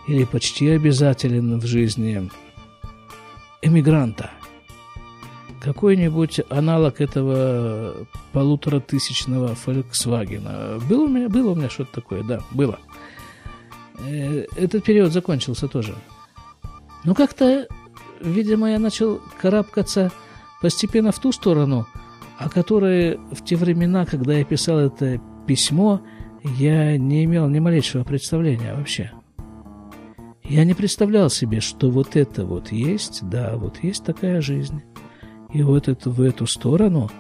или 0.09 0.25
почти 0.25 0.71
обязателен 0.71 1.59
в 1.59 1.67
жизни 1.67 2.31
эмигранта. 3.61 4.31
Какой-нибудь 5.61 6.41
аналог 6.49 7.01
этого 7.01 8.09
полуторатысячного 8.33 9.55
Volkswagen. 9.55 10.81
Было 10.89 11.05
у 11.05 11.09
меня, 11.09 11.29
было 11.29 11.53
у 11.53 11.55
меня 11.55 11.71
что-то 11.71 11.93
такое, 11.93 12.25
да, 12.25 12.41
было. 12.51 12.79
Э, 14.01 14.47
этот 14.57 14.85
период 14.85 15.13
закончился 15.13 15.69
тоже. 15.69 15.95
Но 17.05 17.15
как-то, 17.15 17.69
видимо, 18.21 18.71
я 18.71 18.79
начал 18.79 19.21
карабкаться 19.41 20.11
постепенно 20.63 21.13
в 21.13 21.19
ту 21.19 21.31
сторону– 21.31 21.87
о 22.39 22.49
которой 22.49 23.19
в 23.31 23.45
те 23.45 23.57
времена, 23.57 24.07
когда 24.07 24.35
я 24.35 24.45
писал 24.45 24.79
это 24.79 25.21
письмо, 25.47 26.01
я 26.59 26.97
не 26.97 27.25
имел 27.25 27.49
ни 27.49 27.59
малейшего 27.59 28.05
представления 28.05 28.75
вообще. 28.75 29.13
Я 30.45 30.65
не 30.65 30.75
представлял 30.75 31.31
себе, 31.31 31.61
что 31.61 31.91
вот 31.91 32.17
это 32.17 32.45
вот 32.45 32.73
есть, 32.73 33.29
да, 33.29 33.57
вот 33.57 33.83
есть 33.83 34.05
такая 34.05 34.41
жизнь. 34.41 34.83
И 35.53 35.63
вот 35.63 35.89
это, 35.89 36.11
в 36.11 36.21
эту 36.21 36.47
сторону 36.47 37.11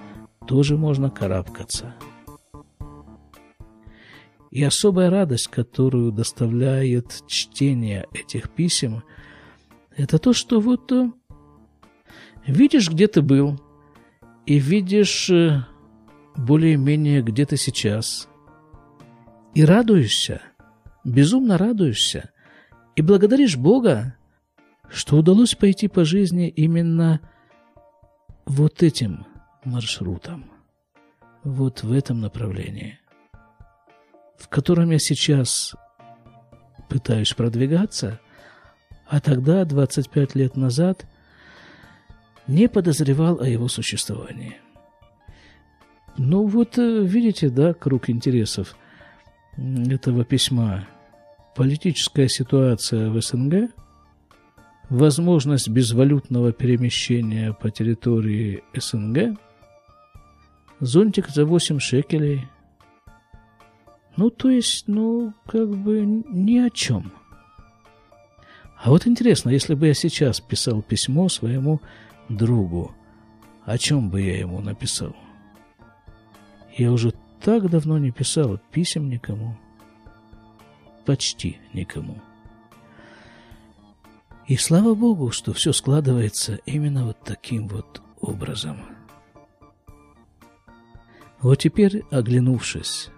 тоже 0.46 0.76
можно 0.76 1.08
карабкаться. 1.10 1.94
И 4.50 4.62
особая 4.62 5.08
радость, 5.08 5.48
которую 5.48 6.12
доставляет 6.12 7.22
чтение 7.26 8.06
этих 8.12 8.50
писем, 8.50 9.02
это 9.96 10.18
то, 10.18 10.32
что 10.32 10.60
вот 10.60 10.90
э, 10.92 11.10
видишь, 12.46 12.90
где 12.90 13.06
ты 13.06 13.22
был– 13.22 13.60
и 14.46 14.58
видишь 14.58 15.30
э, 15.30 15.64
более-менее 16.36 17.22
где 17.22 17.46
ты 17.46 17.56
сейчас. 17.56 18.28
И 19.54 19.64
радуешься, 19.64 20.40
безумно 21.04 21.58
радуешься, 21.58 22.30
и 22.96 23.02
благодаришь 23.02 23.56
Бога, 23.56 24.16
что 24.88 25.16
удалось 25.18 25.54
пойти 25.54 25.88
по 25.88 26.04
жизни 26.04 26.48
именно 26.48 27.20
вот 28.46 28.82
этим 28.82 29.26
маршрутом, 29.64 30.50
вот 31.44 31.82
в 31.82 31.92
этом 31.92 32.20
направлении, 32.20 32.98
в 34.38 34.48
котором 34.48 34.90
я 34.90 34.98
сейчас 34.98 35.74
пытаюсь 36.88 37.32
продвигаться, 37.32 38.20
а 39.06 39.20
тогда, 39.20 39.64
25 39.64 40.34
лет 40.34 40.56
назад, 40.56 41.06
не 42.46 42.68
подозревал 42.68 43.40
о 43.40 43.48
его 43.48 43.68
существовании. 43.68 44.56
Ну 46.16 46.46
вот, 46.46 46.78
э, 46.78 47.04
видите, 47.04 47.48
да, 47.48 47.72
круг 47.72 48.10
интересов 48.10 48.76
этого 49.56 50.24
письма. 50.24 50.86
Политическая 51.54 52.28
ситуация 52.28 53.10
в 53.10 53.20
СНГ, 53.20 53.70
возможность 54.88 55.68
безвалютного 55.68 56.52
перемещения 56.52 57.52
по 57.52 57.70
территории 57.70 58.62
СНГ, 58.74 59.38
зонтик 60.80 61.28
за 61.28 61.46
8 61.46 61.78
шекелей. 61.78 62.46
Ну, 64.16 64.28
то 64.28 64.50
есть, 64.50 64.88
ну, 64.88 65.32
как 65.46 65.70
бы 65.70 66.04
ни 66.04 66.58
о 66.58 66.68
чем. 66.68 67.12
А 68.82 68.90
вот 68.90 69.06
интересно, 69.06 69.50
если 69.50 69.74
бы 69.74 69.86
я 69.86 69.94
сейчас 69.94 70.40
писал 70.40 70.82
письмо 70.82 71.28
своему 71.28 71.80
другу, 72.28 72.94
о 73.64 73.78
чем 73.78 74.10
бы 74.10 74.20
я 74.22 74.38
ему 74.38 74.60
написал? 74.60 75.14
Я 76.76 76.92
уже 76.92 77.12
так 77.40 77.68
давно 77.68 77.98
не 77.98 78.10
писал 78.10 78.58
писем 78.70 79.08
никому. 79.08 79.56
Почти 81.04 81.58
никому. 81.72 82.16
И 84.46 84.56
слава 84.56 84.94
Богу, 84.94 85.30
что 85.30 85.52
все 85.52 85.72
складывается 85.72 86.60
именно 86.66 87.06
вот 87.06 87.18
таким 87.24 87.68
вот 87.68 88.02
образом. 88.20 88.78
Вот 91.40 91.58
теперь, 91.58 92.04
оглянувшись 92.10 93.10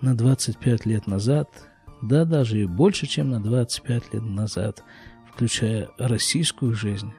на 0.00 0.16
25 0.16 0.86
лет 0.86 1.06
назад, 1.06 1.48
да 2.00 2.24
даже 2.24 2.62
и 2.62 2.66
больше, 2.66 3.06
чем 3.06 3.30
на 3.30 3.42
25 3.42 4.14
лет 4.14 4.22
назад, 4.22 4.82
включая 5.30 5.90
российскую 5.98 6.74
жизнь, 6.74 7.12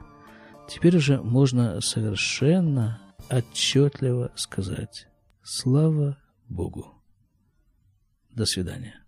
Теперь 0.68 0.96
уже 0.96 1.22
можно 1.22 1.80
совершенно 1.80 3.00
отчетливо 3.30 4.32
сказать 4.34 5.08
«Слава 5.42 6.18
Богу». 6.48 7.02
До 8.30 8.44
свидания. 8.44 9.05